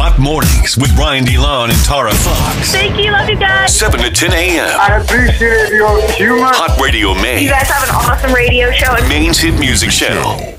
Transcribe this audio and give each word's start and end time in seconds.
Hot 0.00 0.16
Mornings 0.16 0.76
with 0.78 0.94
Brian 0.94 1.24
DeLon 1.24 1.70
and 1.70 1.84
Tara 1.84 2.14
Fox. 2.14 2.70
Thank 2.70 3.04
you. 3.04 3.10
Love 3.10 3.28
you 3.28 3.36
guys. 3.36 3.76
7 3.76 3.98
to 4.00 4.10
10 4.10 4.30
a.m. 4.32 4.78
I 4.78 4.98
appreciate 4.98 5.70
your 5.72 6.00
humor. 6.12 6.46
Hot 6.54 6.78
Radio 6.80 7.14
Maine. 7.14 7.42
You 7.42 7.50
guys 7.50 7.68
have 7.68 7.82
an 7.88 7.94
awesome 7.96 8.32
radio 8.32 8.70
show. 8.70 8.94
Maine's 9.08 9.40
hit 9.40 9.58
music 9.58 9.90
channel. 9.90 10.56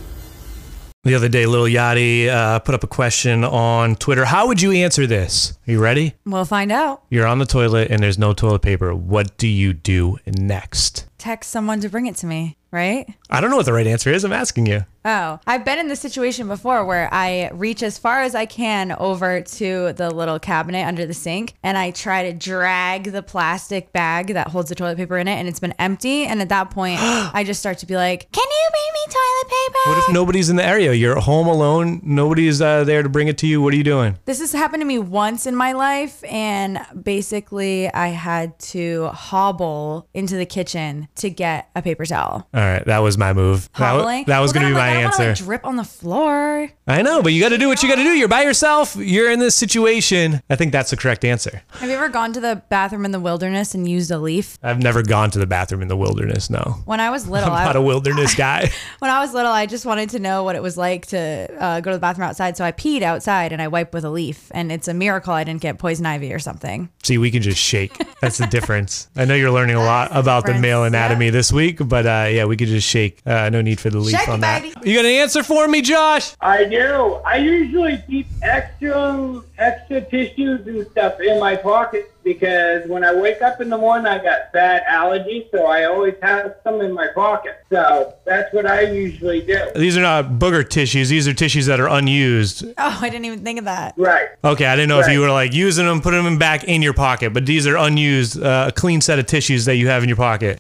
The 1.05 1.15
other 1.15 1.29
day, 1.29 1.45
Lil 1.45 1.63
Yachty 1.63 2.27
uh, 2.27 2.59
put 2.59 2.75
up 2.75 2.83
a 2.83 2.87
question 2.87 3.45
on 3.45 3.95
Twitter. 3.95 4.25
How 4.25 4.47
would 4.47 4.61
you 4.61 4.73
answer 4.73 5.07
this? 5.07 5.57
Are 5.69 5.71
you 5.71 5.79
ready? 5.79 6.15
We'll 6.25 6.45
find 6.45 6.71
out. 6.71 7.03
You're 7.11 7.27
on 7.27 7.37
the 7.37 7.45
toilet 7.45 7.91
and 7.91 8.01
there's 8.01 8.17
no 8.17 8.33
toilet 8.33 8.63
paper. 8.63 8.95
What 8.95 9.37
do 9.37 9.47
you 9.47 9.71
do 9.71 10.17
next? 10.25 11.05
Text 11.19 11.51
someone 11.51 11.79
to 11.81 11.89
bring 11.89 12.07
it 12.07 12.15
to 12.15 12.25
me, 12.25 12.57
right? 12.71 13.07
I 13.29 13.39
don't 13.39 13.51
know 13.51 13.57
what 13.57 13.67
the 13.67 13.73
right 13.73 13.85
answer 13.85 14.09
is. 14.09 14.23
I'm 14.23 14.33
asking 14.33 14.65
you. 14.65 14.85
Oh, 15.05 15.39
I've 15.47 15.63
been 15.63 15.79
in 15.79 15.87
this 15.87 15.99
situation 15.99 16.47
before 16.47 16.85
where 16.85 17.07
I 17.11 17.49
reach 17.53 17.83
as 17.83 17.97
far 17.97 18.21
as 18.21 18.35
I 18.35 18.45
can 18.45 18.91
over 18.93 19.41
to 19.41 19.93
the 19.93 20.11
little 20.11 20.39
cabinet 20.39 20.85
under 20.85 21.05
the 21.05 21.13
sink 21.13 21.53
and 21.63 21.77
I 21.77 21.91
try 21.91 22.29
to 22.29 22.37
drag 22.37 23.11
the 23.11 23.23
plastic 23.23 23.93
bag 23.93 24.27
that 24.33 24.47
holds 24.47 24.69
the 24.69 24.75
toilet 24.75 24.97
paper 24.97 25.17
in 25.17 25.27
it 25.27 25.35
and 25.35 25.47
it's 25.47 25.59
been 25.59 25.73
empty. 25.79 26.25
And 26.25 26.41
at 26.41 26.49
that 26.49 26.71
point, 26.71 26.99
I 27.01 27.43
just 27.45 27.59
start 27.59 27.77
to 27.79 27.85
be 27.85 27.95
like, 27.95 28.31
Can 28.31 28.45
you 28.45 28.69
bring 28.71 28.93
me 28.93 29.13
toilet 29.13 29.49
paper? 29.49 29.89
What 29.89 29.97
if 30.09 30.13
nobody's 30.13 30.49
in 30.49 30.55
the 30.57 30.65
area? 30.65 30.93
You're 30.93 31.19
home 31.19 31.47
alone. 31.47 32.01
Nobody's 32.03 32.61
uh, 32.61 32.83
there 32.83 33.03
to 33.03 33.09
bring 33.09 33.27
it 33.27 33.37
to 33.39 33.47
you. 33.47 33.61
What 33.61 33.73
are 33.73 33.77
you 33.77 33.83
doing? 33.83 34.17
This 34.25 34.39
has 34.39 34.51
happened 34.51 34.81
to 34.81 34.85
me 34.85 34.99
once 34.99 35.45
in 35.45 35.55
my 35.59 35.73
life, 35.73 36.23
and 36.27 36.79
basically, 37.03 37.93
I 37.93 38.07
had 38.07 38.57
to 38.73 39.09
hobble 39.09 40.07
into 40.13 40.35
the 40.35 40.45
kitchen 40.45 41.07
to 41.17 41.29
get 41.29 41.69
a 41.75 41.81
paper 41.81 42.05
towel. 42.05 42.47
All 42.53 42.61
right, 42.61 42.83
that 42.85 42.99
was 42.99 43.17
my 43.17 43.33
move. 43.33 43.69
That, 43.73 43.91
Hobbling? 43.97 44.25
that 44.25 44.39
was 44.39 44.53
Well, 44.53 44.61
going 44.63 44.73
to 44.73 44.75
be 44.75 44.79
I'm 44.81 44.87
my 44.87 44.89
like, 44.89 44.97
I 44.97 45.01
don't 45.03 45.11
wanna, 45.19 45.29
answer. 45.29 45.43
like, 45.43 45.47
drip 45.47 45.65
on 45.65 45.75
the 45.75 45.83
floor. 45.83 46.69
I 46.87 47.01
know, 47.01 47.21
but 47.21 47.33
you 47.33 47.41
got 47.41 47.49
to 47.49 47.57
do 47.57 47.67
what 47.67 47.83
you 47.83 47.89
got 47.89 47.95
to 47.95 48.03
do. 48.03 48.09
You're 48.17 48.27
by 48.27 48.41
yourself. 48.41 48.95
You're 48.95 49.29
in 49.31 49.39
this 49.39 49.53
situation. 49.55 50.41
I 50.49 50.55
think 50.55 50.71
that's 50.71 50.89
the 50.89 50.97
correct 50.97 51.23
answer. 51.23 51.61
Have 51.73 51.89
you 51.89 51.95
ever 51.95 52.09
gone 52.09 52.33
to 52.33 52.39
the 52.39 52.63
bathroom 52.69 53.05
in 53.05 53.11
the 53.11 53.19
wilderness 53.19 53.75
and 53.75 53.87
used 53.87 54.09
a 54.11 54.17
leaf? 54.17 54.57
I've 54.63 54.81
never 54.81 55.03
gone 55.03 55.29
to 55.31 55.39
the 55.39 55.45
bathroom 55.45 55.81
in 55.81 55.87
the 55.87 55.97
wilderness. 55.97 56.49
No, 56.49 56.77
When 56.85 56.99
I 56.99 57.09
was 57.09 57.27
little, 57.35 57.51
I'm 57.51 57.65
not 57.65 57.75
I, 57.75 57.79
a 57.79 57.81
wilderness 57.81 58.33
guy. 58.47 58.71
when 58.99 59.11
I 59.11 59.19
was 59.19 59.33
little, 59.33 59.51
I 59.51 59.65
just 59.65 59.85
wanted 59.85 60.09
to 60.11 60.19
know 60.19 60.43
what 60.43 60.55
it 60.55 60.63
was 60.63 60.77
like 60.77 61.05
to 61.07 61.47
uh, 61.59 61.79
go 61.81 61.91
to 61.91 61.97
the 61.97 62.01
bathroom 62.01 62.27
outside. 62.27 62.57
So 62.57 62.63
I 62.65 62.71
peed 62.71 63.01
outside 63.01 63.51
and 63.51 63.61
I 63.61 63.67
wiped 63.67 63.93
with 63.93 64.05
a 64.05 64.09
leaf, 64.09 64.49
and 64.51 64.71
it's 64.71 64.87
a 64.87 64.93
miracle 64.93 65.33
I 65.33 65.43
didn't 65.49 65.61
get 65.61 65.79
poison 65.79 66.05
ivy 66.05 66.33
or 66.33 66.39
something. 66.39 66.89
See, 67.03 67.17
we 67.17 67.31
can 67.31 67.41
just 67.41 67.59
shake. 67.59 67.97
That's 68.21 68.37
the 68.37 68.47
difference. 68.47 69.09
I 69.15 69.25
know 69.25 69.35
you're 69.35 69.51
learning 69.51 69.75
a 69.75 69.83
lot 69.83 70.09
about 70.11 70.43
the 70.43 70.53
difference, 70.53 70.61
male 70.61 70.83
anatomy 70.83 71.25
yeah. 71.25 71.31
this 71.31 71.51
week, 71.51 71.79
but 71.83 72.05
uh, 72.05 72.27
yeah, 72.29 72.45
we 72.45 72.55
could 72.57 72.67
just 72.67 72.87
shake. 72.87 73.21
Uh, 73.25 73.49
no 73.49 73.61
need 73.61 73.79
for 73.79 73.89
the 73.89 73.99
leaf 73.99 74.17
Shake 74.17 74.29
on 74.29 74.39
that. 74.41 74.61
baby. 74.61 74.89
You 74.89 74.95
got 74.95 75.05
an 75.05 75.11
answer 75.11 75.43
for 75.43 75.67
me, 75.67 75.81
Josh? 75.81 76.35
I 76.41 76.65
do. 76.65 77.19
I 77.25 77.37
usually 77.37 78.01
keep 78.07 78.27
extra 78.41 79.41
extra 79.57 80.01
tissues 80.01 80.65
and 80.67 80.87
stuff 80.91 81.19
in 81.19 81.39
my 81.39 81.55
pocket 81.55 82.11
because 82.29 82.87
when 82.87 83.03
I 83.03 83.11
wake 83.11 83.41
up 83.41 83.59
in 83.59 83.71
the 83.71 83.77
morning, 83.77 84.05
I 84.05 84.21
got 84.21 84.53
bad 84.53 84.83
allergies, 84.85 85.49
so 85.49 85.65
I 85.65 85.85
always 85.85 86.13
have 86.21 86.57
some 86.63 86.79
in 86.79 86.93
my 86.93 87.07
pocket. 87.15 87.55
So 87.71 88.13
that's 88.23 88.53
what 88.53 88.67
I 88.67 88.81
usually 88.81 89.41
do. 89.41 89.59
These 89.73 89.97
are 89.97 90.01
not 90.01 90.25
booger 90.33 90.67
tissues. 90.67 91.09
These 91.09 91.27
are 91.27 91.33
tissues 91.33 91.65
that 91.65 91.79
are 91.79 91.89
unused. 91.89 92.65
Oh, 92.77 92.99
I 93.01 93.09
didn't 93.09 93.25
even 93.25 93.43
think 93.43 93.57
of 93.57 93.65
that. 93.65 93.95
Right. 93.97 94.27
Okay, 94.43 94.67
I 94.67 94.75
didn't 94.75 94.89
know 94.89 94.99
if 94.99 95.09
you 95.09 95.21
were 95.21 95.31
like 95.31 95.53
using 95.53 95.87
them, 95.87 96.01
putting 96.01 96.23
them 96.23 96.37
back 96.37 96.65
in 96.65 96.83
your 96.83 96.93
pocket, 96.93 97.33
but 97.33 97.47
these 97.47 97.65
are 97.65 97.77
unused, 97.77 98.39
uh, 98.39 98.65
a 98.67 98.71
clean 98.71 99.01
set 99.01 99.17
of 99.17 99.25
tissues 99.25 99.65
that 99.65 99.77
you 99.77 99.87
have 99.87 100.03
in 100.03 100.09
your 100.09 100.15
pocket. 100.15 100.59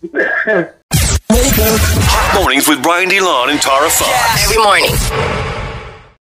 Hot 1.29 2.35
Mornings 2.41 2.67
with 2.67 2.81
Brian 2.81 3.09
DeLon 3.09 3.51
and 3.51 3.61
Tara 3.61 3.91
Fox. 3.91 4.43
Every 4.43 4.63
morning. 4.63 5.58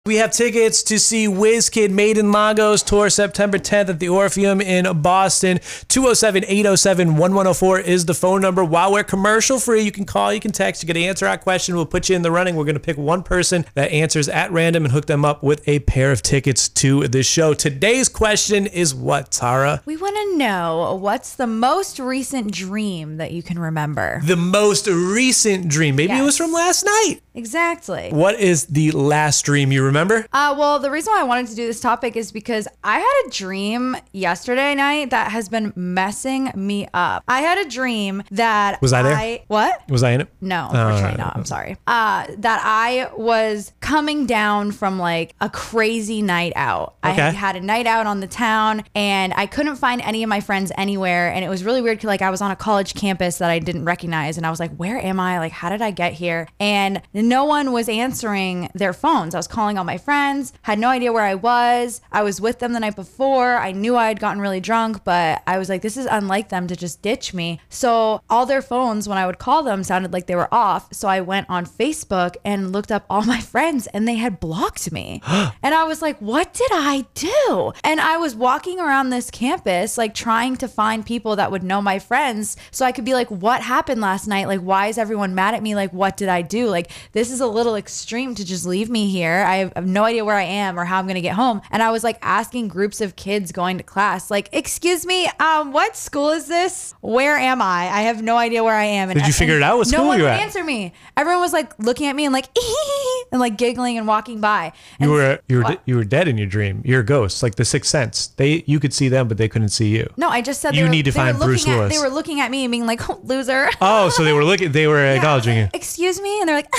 We 0.05 0.17
have 0.17 0.31
tickets 0.31 0.83
to 0.83 0.99
see 0.99 1.27
WizKid 1.27 1.89
Made 1.89 2.17
in 2.17 2.33
Lagos 2.33 2.83
tour 2.83 3.09
September 3.09 3.57
10th 3.57 3.87
at 3.87 3.99
the 4.01 4.09
Orpheum 4.09 4.59
in 4.59 5.01
Boston. 5.01 5.61
207 5.87 6.43
807 6.45 7.07
1104 7.15 7.79
is 7.79 8.05
the 8.05 8.13
phone 8.13 8.41
number. 8.41 8.65
While 8.65 8.91
we're 8.91 9.05
commercial 9.05 9.59
free, 9.59 9.81
you 9.81 9.93
can 9.93 10.03
call, 10.03 10.33
you 10.33 10.41
can 10.41 10.51
text, 10.51 10.83
you 10.83 10.87
can 10.87 10.97
answer 10.97 11.25
our 11.25 11.37
question. 11.37 11.75
We'll 11.75 11.85
put 11.85 12.09
you 12.09 12.17
in 12.17 12.21
the 12.21 12.31
running. 12.31 12.57
We're 12.57 12.65
going 12.65 12.75
to 12.75 12.81
pick 12.81 12.97
one 12.97 13.23
person 13.23 13.63
that 13.75 13.91
answers 13.91 14.27
at 14.27 14.51
random 14.51 14.83
and 14.83 14.91
hook 14.91 15.05
them 15.05 15.23
up 15.23 15.41
with 15.41 15.65
a 15.69 15.79
pair 15.79 16.11
of 16.11 16.21
tickets 16.21 16.67
to 16.67 17.07
the 17.07 17.23
show. 17.23 17.53
Today's 17.53 18.09
question 18.09 18.65
is 18.65 18.93
what, 18.93 19.31
Tara? 19.31 19.81
We 19.85 19.95
want 19.95 20.17
to 20.17 20.37
know 20.37 20.95
what's 20.95 21.35
the 21.35 21.47
most 21.47 21.97
recent 21.97 22.51
dream 22.51 23.15
that 23.19 23.31
you 23.31 23.41
can 23.41 23.57
remember. 23.57 24.19
The 24.25 24.35
most 24.35 24.85
recent 24.85 25.69
dream. 25.69 25.95
Maybe 25.95 26.11
it 26.11 26.23
was 26.23 26.35
from 26.37 26.51
last 26.51 26.83
night. 26.83 27.21
Exactly. 27.35 28.09
What 28.11 28.37
is 28.37 28.65
the 28.65 28.91
last 28.91 29.45
dream 29.45 29.71
you 29.71 29.79
remember? 29.79 29.92
Uh, 30.33 30.55
well, 30.57 30.79
the 30.79 30.91
reason 30.91 31.13
why 31.13 31.21
I 31.21 31.23
wanted 31.23 31.47
to 31.47 31.55
do 31.55 31.65
this 31.67 31.79
topic 31.79 32.15
is 32.15 32.31
because 32.31 32.67
I 32.83 32.99
had 32.99 33.23
a 33.25 33.29
dream 33.29 33.95
yesterday 34.11 34.75
night 34.75 35.09
that 35.11 35.31
has 35.31 35.49
been 35.49 35.71
messing 35.75 36.51
me 36.55 36.87
up. 36.93 37.23
I 37.27 37.41
had 37.41 37.57
a 37.65 37.69
dream 37.69 38.23
that 38.31 38.81
Was 38.81 38.93
I 38.93 39.03
there? 39.03 39.39
what? 39.47 39.81
Was 39.89 40.03
I 40.03 40.11
in 40.11 40.21
it? 40.21 40.27
No, 40.41 40.67
unfortunately 40.71 41.17
not. 41.17 41.35
I'm 41.35 41.45
sorry. 41.45 41.77
Uh, 41.87 42.27
that 42.37 42.61
I 42.63 43.09
was 43.15 43.73
coming 43.79 44.25
down 44.25 44.71
from 44.71 44.99
like 44.99 45.35
a 45.41 45.49
crazy 45.49 46.21
night 46.21 46.53
out. 46.55 46.95
I 47.03 47.11
Okay. 47.11 47.21
had 47.21 47.33
had 47.35 47.55
a 47.55 47.61
night 47.61 47.85
out 47.87 48.07
on 48.07 48.19
the 48.19 48.27
town 48.27 48.83
and 48.95 49.33
I 49.35 49.45
couldn't 49.45 49.75
find 49.75 50.01
any 50.01 50.23
of 50.23 50.29
my 50.29 50.39
friends 50.39 50.71
anywhere. 50.77 51.31
And 51.31 51.43
it 51.45 51.49
was 51.49 51.63
really 51.63 51.81
weird. 51.81 51.99
Cause 51.99 52.05
Like 52.05 52.21
I 52.21 52.29
was 52.29 52.41
on 52.41 52.51
a 52.51 52.55
college 52.55 52.93
campus 52.95 53.37
that 53.37 53.49
I 53.49 53.59
didn't 53.59 53.85
recognize. 53.85 54.37
And 54.37 54.45
I 54.45 54.49
was 54.49 54.59
like, 54.59 54.75
where 54.75 54.97
am 54.97 55.19
I? 55.19 55.39
Like, 55.39 55.51
how 55.51 55.69
did 55.69 55.81
I 55.81 55.91
get 55.91 56.13
here? 56.13 56.47
And 56.59 57.01
no 57.13 57.45
one 57.45 57.71
was 57.71 57.87
answering 57.89 58.69
their 58.73 58.93
phones. 58.93 59.35
I 59.35 59.39
was 59.39 59.47
calling 59.47 59.77
all 59.83 59.85
my 59.85 59.97
friends, 59.97 60.53
had 60.61 60.79
no 60.79 60.87
idea 60.87 61.11
where 61.11 61.25
I 61.25 61.35
was. 61.35 61.99
I 62.09 62.23
was 62.23 62.39
with 62.39 62.59
them 62.59 62.71
the 62.71 62.79
night 62.79 62.95
before. 62.95 63.57
I 63.57 63.73
knew 63.73 63.97
I 63.97 64.07
had 64.07 64.19
gotten 64.21 64.39
really 64.41 64.61
drunk, 64.61 65.03
but 65.03 65.43
I 65.45 65.57
was 65.57 65.67
like, 65.67 65.81
this 65.81 65.97
is 65.97 66.07
unlike 66.09 66.47
them 66.47 66.67
to 66.67 66.75
just 66.75 67.01
ditch 67.01 67.33
me. 67.33 67.59
So 67.67 68.21
all 68.29 68.45
their 68.45 68.61
phones, 68.61 69.09
when 69.09 69.17
I 69.17 69.25
would 69.25 69.39
call 69.39 69.61
them, 69.61 69.83
sounded 69.83 70.13
like 70.13 70.27
they 70.27 70.37
were 70.37 70.53
off. 70.53 70.93
So 70.93 71.09
I 71.09 71.19
went 71.19 71.49
on 71.49 71.65
Facebook 71.65 72.37
and 72.45 72.71
looked 72.71 72.93
up 72.93 73.05
all 73.09 73.23
my 73.23 73.41
friends 73.53 73.87
and 73.87 74.07
they 74.07 74.15
had 74.15 74.39
blocked 74.39 74.89
me. 74.93 75.21
and 75.27 75.75
I 75.75 75.83
was 75.83 76.01
like, 76.01 76.17
what 76.19 76.53
did 76.53 76.71
I 76.71 77.05
do? 77.13 77.73
And 77.83 77.99
I 77.99 78.15
was 78.15 78.35
walking 78.35 78.79
around 78.79 79.09
this 79.09 79.29
campus, 79.29 79.97
like 79.97 80.13
trying 80.13 80.55
to 80.57 80.69
find 80.69 81.05
people 81.05 81.35
that 81.35 81.51
would 81.51 81.63
know 81.63 81.81
my 81.81 81.99
friends 81.99 82.55
so 82.71 82.85
I 82.85 82.93
could 82.93 83.03
be 83.03 83.13
like, 83.13 83.29
what 83.29 83.61
happened 83.61 83.99
last 83.99 84.27
night? 84.27 84.47
Like, 84.47 84.61
why 84.61 84.87
is 84.87 84.97
everyone 84.97 85.35
mad 85.35 85.55
at 85.55 85.61
me? 85.61 85.75
Like, 85.75 85.91
what 85.91 86.15
did 86.15 86.29
I 86.29 86.41
do? 86.41 86.67
Like, 86.67 86.89
this 87.11 87.31
is 87.31 87.41
a 87.41 87.47
little 87.47 87.75
extreme 87.75 88.33
to 88.35 88.45
just 88.45 88.65
leave 88.65 88.89
me 88.89 89.09
here. 89.09 89.43
I 89.45 89.72
have 89.75 89.87
no 89.87 90.03
idea 90.03 90.23
where 90.25 90.35
I 90.35 90.43
am 90.43 90.79
or 90.79 90.85
how 90.85 90.99
I'm 90.99 91.05
going 91.05 91.15
to 91.15 91.21
get 91.21 91.35
home. 91.35 91.61
And 91.71 91.81
I 91.83 91.91
was 91.91 92.03
like 92.03 92.17
asking 92.21 92.67
groups 92.67 93.01
of 93.01 93.15
kids 93.15 93.51
going 93.51 93.77
to 93.77 93.83
class, 93.83 94.29
like, 94.31 94.49
excuse 94.51 95.05
me, 95.05 95.27
um, 95.39 95.71
what 95.71 95.95
school 95.95 96.29
is 96.29 96.47
this? 96.47 96.93
Where 97.01 97.37
am 97.37 97.61
I? 97.61 97.89
I 97.89 98.01
have 98.03 98.21
no 98.21 98.37
idea 98.37 98.63
where 98.63 98.75
I 98.75 98.85
am. 98.85 99.09
And 99.09 99.17
Did 99.19 99.27
you 99.27 99.33
figure 99.33 99.55
it 99.57 99.63
out? 99.63 99.77
What 99.77 99.87
no 99.87 99.97
school 99.97 100.07
one 100.07 100.17
you 100.17 100.23
would 100.23 100.31
at? 100.31 100.39
answer 100.41 100.63
me. 100.63 100.93
Everyone 101.17 101.41
was 101.41 101.53
like 101.53 101.77
looking 101.79 102.07
at 102.07 102.15
me 102.15 102.25
and 102.25 102.33
like, 102.33 102.47
and 103.31 103.39
like 103.39 103.57
giggling 103.57 103.97
and 103.97 104.07
walking 104.07 104.39
by. 104.41 104.73
And 104.99 105.09
You 105.09 105.15
were 105.15 105.39
you 105.47 105.57
were 105.57 105.63
What? 105.63 105.81
you 105.85 105.95
were 105.95 106.03
dead 106.03 106.27
in 106.27 106.37
your 106.37 106.47
dream. 106.47 106.81
You're 106.85 107.01
a 107.01 107.05
ghost, 107.05 107.41
like 107.43 107.55
the 107.55 107.65
Sixth 107.65 107.89
Sense. 107.89 108.27
They 108.27 108.63
you 108.67 108.79
could 108.79 108.93
see 108.93 109.09
them, 109.09 109.27
but 109.27 109.37
they 109.37 109.47
couldn't 109.47 109.69
see 109.69 109.87
you. 109.89 110.11
No, 110.17 110.29
I 110.29 110.41
just 110.41 110.61
said 110.61 110.75
You 110.75 110.81
they 110.81 110.83
were, 110.85 110.89
need 110.91 111.05
to 111.05 111.11
find 111.11 111.37
Bruce 111.37 111.61
looking 111.61 111.73
at, 111.73 111.77
Willis. 111.77 111.93
They 111.97 112.01
were 112.03 112.13
looking 112.13 112.39
at 112.39 112.51
me 112.51 112.63
and 112.65 112.71
being 112.71 112.85
like, 112.85 113.09
oh, 113.09 113.19
"Loser." 113.23 113.69
Oh, 113.81 114.09
so 114.09 114.23
they 114.23 114.33
were 114.33 114.43
looking. 114.43 114.71
They 114.71 114.87
were 114.87 114.97
Yeah, 115.03 115.13
acknowledging 115.15 115.57
you. 115.57 115.67
Excuse 115.73 116.21
me, 116.21 116.39
and 116.39 116.47
they're 116.47 116.55
like, 116.55 116.69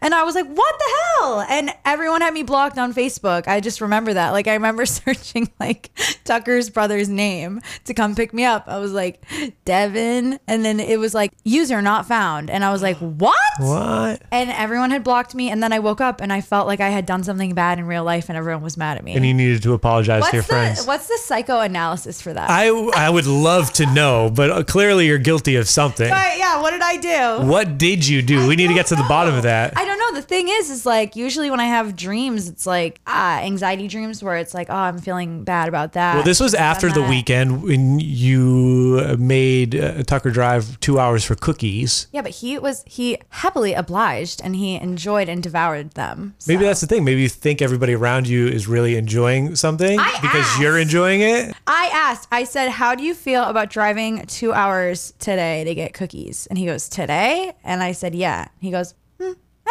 and 0.00 0.14
I 0.14 0.22
was 0.24 0.34
like, 0.34 0.46
"What 0.46 0.74
the 0.78 0.84
hell?" 1.20 1.40
And 1.48 1.61
everyone 1.84 2.20
had 2.20 2.34
me 2.34 2.42
blocked 2.42 2.78
on 2.78 2.94
Facebook. 2.94 3.46
I 3.46 3.60
just 3.60 3.80
remember 3.80 4.14
that. 4.14 4.30
Like, 4.30 4.46
I 4.48 4.54
remember 4.54 4.86
searching 5.02 5.50
like 5.60 5.90
Tucker's 6.24 6.70
brother's 6.70 7.08
name 7.08 7.60
to 7.84 7.94
come 7.94 8.14
pick 8.14 8.32
me 8.32 8.44
up. 8.44 8.64
I 8.66 8.78
was 8.78 8.92
like, 8.92 9.22
Devin, 9.64 10.38
and 10.46 10.64
then 10.64 10.80
it 10.80 10.98
was 10.98 11.14
like 11.14 11.32
user 11.44 11.82
not 11.82 12.06
found, 12.06 12.50
and 12.50 12.64
I 12.64 12.72
was 12.72 12.82
like, 12.82 12.96
"What?" 12.98 13.36
What? 13.58 14.22
And 14.30 14.50
everyone 14.50 14.90
had 14.90 15.04
blocked 15.04 15.34
me, 15.34 15.50
and 15.50 15.62
then 15.62 15.72
I 15.72 15.78
woke 15.78 16.00
up 16.00 16.20
and 16.20 16.32
I 16.32 16.40
felt 16.40 16.66
like 16.66 16.80
I 16.80 16.88
had 16.88 17.06
done 17.06 17.22
something 17.24 17.54
bad 17.54 17.78
in 17.78 17.86
real 17.86 18.04
life, 18.04 18.28
and 18.28 18.36
everyone 18.36 18.62
was 18.62 18.76
mad 18.76 18.96
at 18.96 19.04
me. 19.04 19.14
And 19.14 19.24
you 19.26 19.34
needed 19.34 19.62
to 19.62 19.74
apologize 19.74 20.24
to 20.26 20.36
your 20.36 20.42
the 20.42 20.48
friends. 20.48 20.86
what's 20.86 21.08
the 21.08 21.18
psychoanalysis 21.18 22.20
for 22.20 22.32
that? 22.32 22.50
I 22.50 22.68
I 22.68 23.10
would 23.10 23.26
love 23.26 23.72
to 23.74 23.86
know, 23.92 24.30
but 24.34 24.50
uh, 24.50 24.62
clearly 24.64 25.06
you're 25.06 25.18
guilty 25.18 25.56
of 25.56 25.68
something. 25.68 26.10
Right, 26.10 26.38
yeah, 26.38 26.60
what 26.60 26.70
did 26.70 26.82
I 26.82 26.96
do? 26.96 27.46
What 27.46 27.78
did 27.78 28.06
you 28.06 28.22
do? 28.22 28.46
we 28.46 28.56
need 28.56 28.68
to 28.68 28.74
get 28.74 28.86
to 28.86 28.96
the 28.96 29.04
bottom 29.04 29.34
of 29.34 29.42
that. 29.44 29.76
I 29.76 29.84
don't 29.84 29.98
know. 29.98 30.12
The 30.20 30.26
thing 30.26 30.48
is, 30.48 30.70
is 30.70 30.86
like 30.86 31.16
usually 31.16 31.50
when 31.52 31.60
I 31.60 31.66
have 31.66 31.94
dreams, 31.94 32.48
it's 32.48 32.66
like 32.66 33.00
uh, 33.06 33.38
anxiety 33.42 33.86
dreams 33.86 34.24
where 34.24 34.36
it's 34.36 34.54
like, 34.54 34.68
oh, 34.70 34.74
I'm 34.74 34.98
feeling 34.98 35.44
bad 35.44 35.68
about 35.68 35.92
that. 35.92 36.14
Well, 36.16 36.24
this 36.24 36.40
was 36.40 36.54
after 36.54 36.88
the 36.88 37.02
that. 37.02 37.08
weekend 37.08 37.62
when 37.62 38.00
you 38.00 39.16
made 39.18 39.76
uh, 39.76 40.02
Tucker 40.02 40.30
drive 40.30 40.80
two 40.80 40.98
hours 40.98 41.24
for 41.24 41.36
cookies. 41.36 42.08
Yeah, 42.10 42.22
but 42.22 42.32
he 42.32 42.58
was 42.58 42.82
he 42.86 43.18
happily 43.28 43.74
obliged 43.74 44.40
and 44.42 44.56
he 44.56 44.74
enjoyed 44.76 45.28
and 45.28 45.42
devoured 45.42 45.92
them. 45.92 46.34
Maybe 46.48 46.64
that's 46.64 46.80
the 46.80 46.86
thing. 46.86 47.04
Maybe 47.04 47.22
you 47.22 47.28
think 47.28 47.62
everybody 47.62 47.94
around 47.94 48.26
you 48.26 48.48
is 48.48 48.66
really 48.66 48.96
enjoying 48.96 49.54
something 49.54 50.00
I 50.00 50.18
because 50.20 50.58
you're 50.58 50.78
enjoying 50.78 51.20
it. 51.20 51.54
I 51.66 51.90
asked. 51.92 52.28
I 52.32 52.44
said, 52.44 52.70
"How 52.70 52.94
do 52.94 53.04
you 53.04 53.14
feel 53.14 53.44
about 53.44 53.70
driving 53.70 54.24
two 54.26 54.52
hours 54.52 55.12
today 55.18 55.64
to 55.64 55.74
get 55.74 55.92
cookies?" 55.92 56.46
And 56.46 56.58
he 56.58 56.64
goes, 56.66 56.88
"Today?" 56.88 57.52
And 57.62 57.82
I 57.82 57.92
said, 57.92 58.14
"Yeah." 58.14 58.48
He 58.58 58.70
goes, 58.70 58.94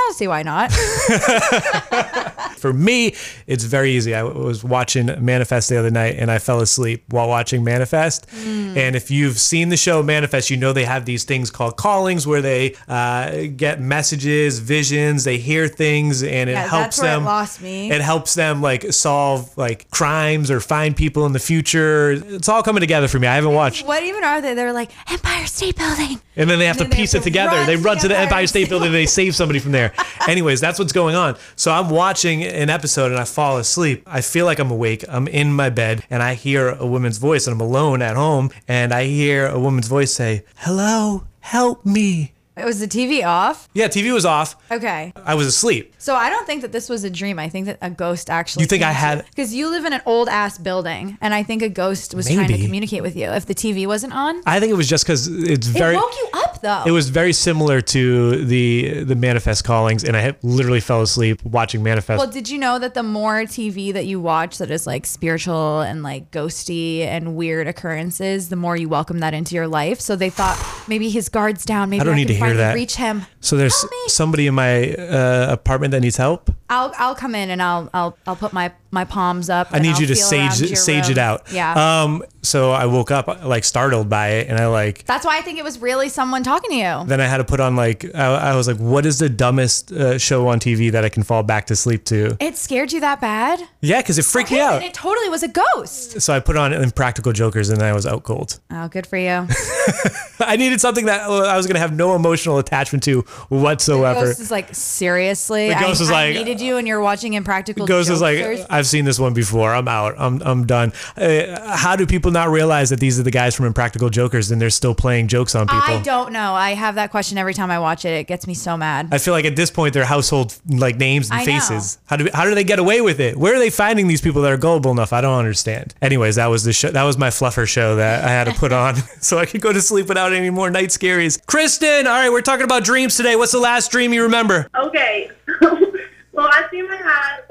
"I 0.01 0.03
I 0.03 0.05
don't 0.07 0.17
see 0.17 0.27
why 0.27 0.43
not. 0.43 0.71
For 2.57 2.73
me, 2.73 3.15
it's 3.47 3.63
very 3.63 3.91
easy. 3.91 4.13
I 4.13 4.21
was 4.23 4.63
watching 4.63 5.07
Manifest 5.23 5.69
the 5.69 5.77
other 5.79 5.89
night 5.89 6.15
and 6.19 6.29
I 6.29 6.37
fell 6.37 6.59
asleep 6.61 7.03
while 7.09 7.27
watching 7.27 7.63
Manifest. 7.63 8.27
Hmm. 8.29 8.77
And 8.77 8.95
if 8.95 9.09
you've 9.09 9.39
seen 9.39 9.69
the 9.69 9.77
show 9.77 10.03
Manifest, 10.03 10.49
you 10.51 10.57
know 10.57 10.71
they 10.71 10.85
have 10.85 11.05
these 11.05 11.23
things 11.23 11.49
called 11.49 11.75
callings 11.77 12.27
where 12.27 12.41
they 12.41 12.75
uh, 12.87 13.47
get 13.55 13.81
messages, 13.81 14.59
visions, 14.59 15.23
they 15.23 15.37
hear 15.37 15.67
things, 15.67 16.21
and 16.21 16.49
it 16.49 16.53
Yeah, 16.53 16.67
helps 16.67 16.99
it 16.99 17.03
them. 17.03 17.25
lost 17.25 17.61
me. 17.61 17.91
It 17.91 18.01
helps 18.01 18.35
them 18.35 18.61
like 18.61 18.91
solve 18.93 19.57
like 19.57 19.89
crimes 19.89 20.51
or 20.51 20.59
find 20.59 20.95
people 20.95 21.25
in 21.25 21.33
the 21.33 21.39
future. 21.39 22.11
It's 22.11 22.47
all 22.49 22.61
coming 22.61 22.81
together 22.81 23.07
for 23.07 23.17
me. 23.17 23.27
I 23.27 23.35
haven't 23.35 23.53
watched. 23.53 23.87
what 23.87 24.03
even 24.03 24.23
are 24.23 24.39
they? 24.41 24.53
They're 24.53 24.73
like 24.73 24.91
Empire 25.11 25.47
State 25.47 25.77
Building. 25.77 26.19
And 26.35 26.49
then 26.49 26.59
they 26.59 26.65
have 26.67 26.79
And 26.79 26.89
to 26.91 26.95
piece 26.95 27.13
have 27.13 27.21
it 27.21 27.23
to 27.23 27.29
together. 27.29 27.57
run 27.57 27.65
they 27.67 27.75
run 27.75 27.97
to 27.99 28.07
the 28.07 28.17
Empire 28.17 28.45
State 28.47 28.69
Building 28.69 28.87
and 28.87 28.95
they 28.95 29.05
save 29.07 29.35
somebody 29.35 29.59
from 29.59 29.71
there. 29.71 29.90
Anyways, 30.27 30.61
that's 30.61 30.79
what's 30.79 30.93
going 30.93 31.15
on. 31.15 31.37
So 31.55 31.71
I'm 31.71 31.89
watching 31.89 32.43
an 32.43 32.69
episode 32.69 33.11
and 33.11 33.19
I 33.19 33.23
fall 33.25 33.57
asleep. 33.57 34.03
I 34.05 34.21
feel 34.21 34.45
like 34.45 34.59
I'm 34.59 34.71
awake. 34.71 35.03
I'm 35.09 35.27
in 35.27 35.53
my 35.53 35.69
bed 35.69 36.03
and 36.09 36.21
I 36.21 36.35
hear 36.35 36.69
a 36.69 36.85
woman's 36.85 37.17
voice 37.17 37.47
and 37.47 37.53
I'm 37.53 37.61
alone 37.61 38.01
at 38.01 38.15
home 38.15 38.51
and 38.67 38.93
I 38.93 39.05
hear 39.05 39.47
a 39.47 39.59
woman's 39.59 39.87
voice 39.87 40.13
say, 40.13 40.43
Hello, 40.57 41.25
help 41.39 41.85
me. 41.85 42.33
Was 42.65 42.79
the 42.79 42.87
TV 42.87 43.25
off? 43.25 43.69
Yeah, 43.73 43.87
TV 43.87 44.13
was 44.13 44.25
off. 44.25 44.55
Okay. 44.71 45.13
I 45.25 45.35
was 45.35 45.47
asleep. 45.47 45.93
So 45.97 46.15
I 46.15 46.29
don't 46.29 46.45
think 46.45 46.61
that 46.61 46.71
this 46.71 46.89
was 46.89 47.03
a 47.03 47.09
dream. 47.09 47.39
I 47.39 47.49
think 47.49 47.65
that 47.67 47.77
a 47.81 47.89
ghost 47.89 48.29
actually. 48.29 48.63
You 48.63 48.67
think 48.67 48.83
I 48.83 48.91
had- 48.91 49.25
Because 49.29 49.53
you 49.53 49.69
live 49.69 49.85
in 49.85 49.93
an 49.93 50.01
old 50.05 50.27
ass 50.29 50.57
building, 50.57 51.17
and 51.21 51.33
I 51.33 51.43
think 51.43 51.61
a 51.61 51.69
ghost 51.69 52.13
was 52.15 52.27
trying 52.27 52.47
to 52.47 52.57
communicate 52.57 53.01
with 53.03 53.15
you. 53.15 53.27
If 53.29 53.45
the 53.45 53.55
TV 53.55 53.85
wasn't 53.87 54.13
on, 54.13 54.41
I 54.45 54.59
think 54.59 54.71
it 54.71 54.75
was 54.75 54.87
just 54.89 55.03
because 55.05 55.27
it's 55.27 55.67
very. 55.67 55.95
it 55.95 55.97
woke 55.97 56.13
you 56.15 56.29
up 56.33 56.61
though. 56.61 56.83
It 56.85 56.91
was 56.91 57.09
very 57.09 57.33
similar 57.33 57.81
to 57.81 58.45
the 58.45 59.03
the 59.03 59.15
manifest 59.15 59.63
callings, 59.63 60.03
and 60.03 60.15
I 60.17 60.35
literally 60.41 60.79
fell 60.79 61.01
asleep 61.01 61.41
watching 61.43 61.83
manifest. 61.83 62.17
Well, 62.19 62.29
did 62.31 62.49
you 62.49 62.57
know 62.57 62.79
that 62.79 62.93
the 62.93 63.03
more 63.03 63.41
TV 63.43 63.93
that 63.93 64.05
you 64.05 64.19
watch 64.19 64.57
that 64.57 64.71
is 64.71 64.85
like 64.87 65.05
spiritual 65.05 65.81
and 65.81 66.03
like 66.03 66.31
ghosty 66.31 67.01
and 67.01 67.35
weird 67.35 67.67
occurrences, 67.67 68.49
the 68.49 68.55
more 68.55 68.75
you 68.75 68.89
welcome 68.89 69.19
that 69.19 69.33
into 69.33 69.55
your 69.55 69.67
life. 69.67 69.99
So 69.99 70.15
they 70.15 70.29
thought 70.29 70.57
maybe 70.87 71.09
his 71.09 71.29
guard's 71.29 71.65
down. 71.65 71.89
Maybe 71.89 72.01
I 72.01 72.03
don't 72.03 72.15
need 72.15 72.27
to 72.29 72.33
hear 72.33 72.50
that. 72.57 72.73
Reach 72.75 72.95
him. 72.95 73.25
so 73.39 73.57
there's 73.57 73.85
somebody 74.07 74.47
in 74.47 74.53
my 74.53 74.93
uh, 74.93 75.47
apartment 75.49 75.91
that 75.91 76.01
needs 76.01 76.17
help. 76.17 76.49
I'll 76.69 76.93
I'll 76.97 77.15
come 77.15 77.35
in 77.35 77.49
and 77.49 77.61
I'll 77.61 77.89
I'll 77.93 78.17
I'll 78.25 78.35
put 78.35 78.53
my 78.53 78.71
my 78.91 79.05
palms 79.05 79.49
up. 79.49 79.69
I 79.71 79.79
need 79.79 79.95
I'll 79.95 80.01
you 80.01 80.07
to 80.07 80.15
sage 80.15 80.77
sage 80.77 81.09
it 81.09 81.17
out. 81.17 81.51
Yeah. 81.51 82.03
Um. 82.03 82.23
So 82.43 82.71
I 82.71 82.85
woke 82.87 83.11
up 83.11 83.43
like 83.43 83.63
startled 83.63 84.09
by 84.09 84.29
it, 84.29 84.47
and 84.49 84.59
I 84.59 84.67
like. 84.67 85.05
That's 85.05 85.25
why 85.25 85.37
I 85.37 85.41
think 85.41 85.59
it 85.59 85.63
was 85.63 85.79
really 85.79 86.09
someone 86.09 86.43
talking 86.43 86.71
to 86.71 86.75
you. 86.75 87.05
Then 87.05 87.21
I 87.21 87.27
had 87.27 87.37
to 87.37 87.43
put 87.43 87.59
on 87.59 87.75
like 87.75 88.03
I, 88.15 88.25
I 88.51 88.55
was 88.55 88.67
like, 88.67 88.77
what 88.77 89.05
is 89.05 89.19
the 89.19 89.29
dumbest 89.29 89.91
uh, 89.91 90.17
show 90.17 90.47
on 90.47 90.59
TV 90.59 90.91
that 90.91 91.05
I 91.05 91.09
can 91.09 91.23
fall 91.23 91.43
back 91.43 91.67
to 91.67 91.75
sleep 91.75 92.03
to? 92.05 92.35
It 92.39 92.57
scared 92.57 92.91
you 92.91 92.99
that 93.01 93.21
bad? 93.21 93.61
Yeah, 93.81 94.01
because 94.01 94.17
it 94.17 94.25
freaked 94.25 94.51
me 94.51 94.59
out. 94.59 94.81
It 94.83 94.93
totally 94.93 95.29
was 95.29 95.43
a 95.43 95.47
ghost. 95.47 96.21
So 96.21 96.33
I 96.33 96.39
put 96.39 96.57
on 96.57 96.73
Impractical 96.73 97.31
Jokers, 97.31 97.69
and 97.69 97.79
then 97.79 97.87
I 97.87 97.93
was 97.93 98.05
out 98.05 98.23
cold. 98.23 98.59
Oh, 98.71 98.87
good 98.87 99.07
for 99.07 99.17
you. 99.17 99.47
I 100.39 100.55
needed 100.57 100.81
something 100.81 101.05
that 101.05 101.29
uh, 101.29 101.43
I 101.43 101.57
was 101.57 101.67
gonna 101.67 101.79
have 101.79 101.95
no 101.95 102.15
emotional 102.15 102.57
attachment 102.57 103.03
to 103.03 103.21
whatsoever. 103.49 104.25
Ghost 104.25 104.39
is 104.39 104.51
like, 104.51 104.73
seriously? 104.73 105.69
The 105.69 105.75
ghost 105.75 106.01
I, 106.01 106.03
is 106.03 106.09
I 106.09 106.13
like- 106.13 106.35
needed 106.35 106.61
you 106.61 106.77
and 106.77 106.87
you're 106.87 107.01
watching 107.01 107.33
Impractical 107.33 107.85
Jokers. 107.85 108.09
Ghost 108.09 108.15
is 108.15 108.21
like, 108.21 108.37
Jokesters? 108.37 108.65
I've 108.81 108.87
seen 108.87 109.05
this 109.05 109.19
one 109.19 109.35
before. 109.35 109.75
I'm 109.75 109.87
out. 109.87 110.15
I'm 110.17 110.41
I'm 110.41 110.65
done. 110.65 110.91
Uh, 111.15 111.75
how 111.77 111.95
do 111.95 112.07
people 112.07 112.31
not 112.31 112.49
realize 112.49 112.89
that 112.89 112.99
these 112.99 113.19
are 113.19 113.23
the 113.23 113.29
guys 113.29 113.53
from 113.53 113.67
Impractical 113.67 114.09
Jokers 114.09 114.49
and 114.49 114.59
they're 114.59 114.71
still 114.71 114.95
playing 114.95 115.27
jokes 115.27 115.53
on 115.53 115.67
people? 115.67 115.83
I 115.83 116.01
don't 116.01 116.33
know. 116.33 116.53
I 116.53 116.71
have 116.71 116.95
that 116.95 117.11
question 117.11 117.37
every 117.37 117.53
time 117.53 117.69
I 117.69 117.77
watch 117.77 118.05
it. 118.05 118.09
It 118.09 118.25
gets 118.25 118.47
me 118.47 118.55
so 118.55 118.75
mad. 118.75 119.09
I 119.11 119.19
feel 119.19 119.35
like 119.35 119.45
at 119.45 119.55
this 119.55 119.69
point 119.69 119.93
they're 119.93 120.03
household 120.03 120.57
like 120.67 120.97
names 120.97 121.29
and 121.29 121.41
I 121.41 121.45
know. 121.45 121.59
faces. 121.59 121.99
How 122.07 122.15
do 122.15 122.27
how 122.33 122.43
do 122.45 122.55
they 122.55 122.63
get 122.63 122.79
away 122.79 123.01
with 123.01 123.19
it? 123.19 123.37
Where 123.37 123.55
are 123.55 123.59
they 123.59 123.69
finding 123.69 124.07
these 124.07 124.21
people 124.21 124.41
that 124.41 124.51
are 124.51 124.57
gullible 124.57 124.89
enough? 124.89 125.13
I 125.13 125.21
don't 125.21 125.37
understand. 125.37 125.93
Anyways, 126.01 126.37
that 126.37 126.47
was 126.47 126.63
the 126.63 126.73
show. 126.73 126.89
That 126.89 127.03
was 127.03 127.19
my 127.19 127.29
fluffer 127.29 127.67
show 127.67 127.97
that 127.97 128.25
I 128.25 128.29
had 128.29 128.45
to 128.45 128.53
put 128.53 128.71
on 128.71 128.95
so 129.21 129.37
I 129.37 129.45
could 129.45 129.61
go 129.61 129.71
to 129.71 129.81
sleep 129.81 130.07
without 130.07 130.33
any 130.33 130.49
more 130.49 130.71
night 130.71 130.89
scaries. 130.89 131.39
Kristen, 131.45 132.07
all 132.07 132.13
right, 132.13 132.31
we're 132.31 132.41
talking 132.41 132.63
about 132.63 132.83
dreams 132.83 133.15
today. 133.15 133.35
What's 133.35 133.51
the 133.51 133.59
last 133.59 133.91
dream 133.91 134.11
you 134.11 134.23
remember? 134.23 134.67
Okay. 134.75 135.29
well, 135.61 136.45
last 136.45 136.71
dream 136.71 136.87
I 136.89 136.95
had 136.95 137.41
was 137.41 137.43
all 137.49 137.50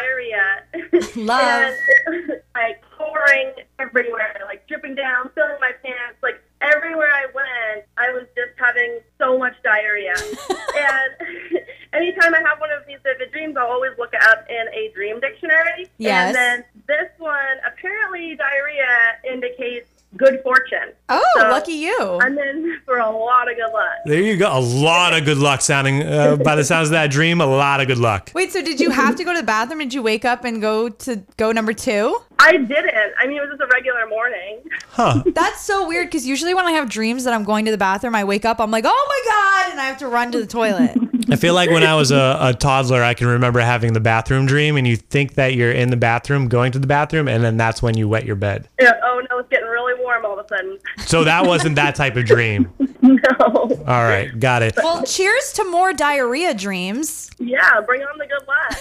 diarrhea. 0.00 0.62
Love. 1.16 1.74
and 2.06 2.40
like 2.54 2.82
pouring 2.96 3.52
everywhere, 3.78 4.40
like 4.46 4.66
dripping 4.66 4.94
down, 4.94 5.30
filling 5.34 5.60
my 5.60 5.72
pants, 5.82 6.18
like 6.22 6.40
everywhere 6.60 7.10
I 7.12 7.26
went, 7.34 7.86
I 7.96 8.12
was 8.12 8.26
just 8.36 8.58
having 8.58 9.00
so 9.18 9.38
much 9.38 9.54
diarrhea. 9.62 10.14
and 10.48 11.60
anytime 11.92 12.34
I 12.34 12.42
have 12.46 12.60
one 12.60 12.70
of 12.70 12.86
these 12.86 12.98
vivid 13.02 13.32
dreams, 13.32 13.56
I'll 13.56 13.66
always 13.70 13.92
look 13.98 14.12
it 14.12 14.22
up 14.22 14.46
in 14.48 14.66
a 14.74 14.92
dream 14.94 15.20
dictionary. 15.20 15.88
Yes. 15.98 16.28
And 16.28 16.36
then 16.36 16.64
this 16.86 17.10
one, 17.18 17.56
apparently 17.66 18.36
diarrhea 18.36 19.32
indicates 19.32 19.88
good 20.16 20.40
fortune. 20.42 20.92
Oh, 21.08 21.22
So, 21.36 21.48
lucky 21.48 21.72
you. 21.74 22.18
I'm 22.20 22.36
in 22.38 22.80
for 22.84 22.98
a 22.98 23.10
lot 23.10 23.50
of 23.50 23.56
good 23.56 23.72
luck. 23.72 23.98
There 24.06 24.20
you 24.20 24.36
go. 24.36 24.50
A 24.56 24.60
lot 24.60 25.14
of 25.14 25.24
good 25.24 25.38
luck 25.38 25.60
sounding 25.60 26.02
uh, 26.02 26.36
by 26.36 26.56
the 26.56 26.64
sounds 26.64 26.88
of 26.88 26.92
that 26.92 27.10
dream. 27.10 27.40
A 27.40 27.46
lot 27.46 27.80
of 27.80 27.86
good 27.86 27.98
luck. 27.98 28.30
Wait, 28.34 28.52
so 28.52 28.59
the 29.40 29.46
bathroom? 29.46 29.80
Did 29.80 29.94
you 29.94 30.02
wake 30.02 30.24
up 30.24 30.44
and 30.44 30.60
go 30.60 30.88
to 30.88 31.16
go 31.36 31.52
number 31.52 31.72
two? 31.72 32.18
I 32.38 32.52
didn't. 32.52 33.12
I 33.18 33.26
mean, 33.26 33.36
it 33.36 33.40
was 33.40 33.50
just 33.50 33.60
a 33.60 33.66
regular 33.72 34.06
morning. 34.06 34.60
Huh. 34.88 35.22
That's 35.34 35.60
so 35.62 35.86
weird 35.86 36.08
because 36.08 36.26
usually 36.26 36.54
when 36.54 36.66
I 36.66 36.72
have 36.72 36.88
dreams 36.88 37.24
that 37.24 37.34
I'm 37.34 37.44
going 37.44 37.64
to 37.64 37.70
the 37.70 37.78
bathroom, 37.78 38.14
I 38.14 38.24
wake 38.24 38.44
up, 38.44 38.60
I'm 38.60 38.70
like, 38.70 38.84
oh 38.86 39.06
my 39.08 39.32
God, 39.32 39.72
and 39.72 39.80
I 39.80 39.84
have 39.84 39.98
to 39.98 40.08
run 40.08 40.32
to 40.32 40.40
the 40.40 40.46
toilet. 40.46 40.96
I 41.30 41.36
feel 41.36 41.54
like 41.54 41.70
when 41.70 41.84
I 41.84 41.94
was 41.94 42.10
a, 42.10 42.38
a 42.40 42.54
toddler, 42.54 43.02
I 43.02 43.14
can 43.14 43.26
remember 43.28 43.60
having 43.60 43.92
the 43.92 44.00
bathroom 44.00 44.46
dream, 44.46 44.76
and 44.76 44.86
you 44.86 44.96
think 44.96 45.34
that 45.34 45.54
you're 45.54 45.70
in 45.70 45.90
the 45.90 45.96
bathroom, 45.96 46.48
going 46.48 46.72
to 46.72 46.78
the 46.78 46.86
bathroom, 46.86 47.28
and 47.28 47.44
then 47.44 47.56
that's 47.56 47.82
when 47.82 47.96
you 47.96 48.08
wet 48.08 48.24
your 48.24 48.36
bed. 48.36 48.68
Yeah, 48.80 48.92
oh 49.02 49.22
no, 49.30 49.38
it's 49.38 49.48
getting 49.48 49.68
really 49.68 50.00
warm 50.02 50.24
all 50.24 50.38
of 50.38 50.44
a 50.44 50.48
sudden. 50.48 50.78
So 50.98 51.24
that 51.24 51.46
wasn't 51.46 51.76
that 51.76 51.94
type 51.94 52.16
of 52.16 52.24
dream. 52.24 52.72
No. 53.10 53.82
All 53.86 54.04
right, 54.04 54.38
got 54.38 54.62
it. 54.62 54.74
well, 54.76 55.02
cheers 55.04 55.52
to 55.54 55.64
more 55.64 55.92
diarrhea 55.92 56.54
dreams. 56.54 57.30
Yeah, 57.38 57.80
bring 57.86 58.02
on 58.02 58.18
the 58.18 58.26
good 58.26 58.46
luck. 58.46 58.78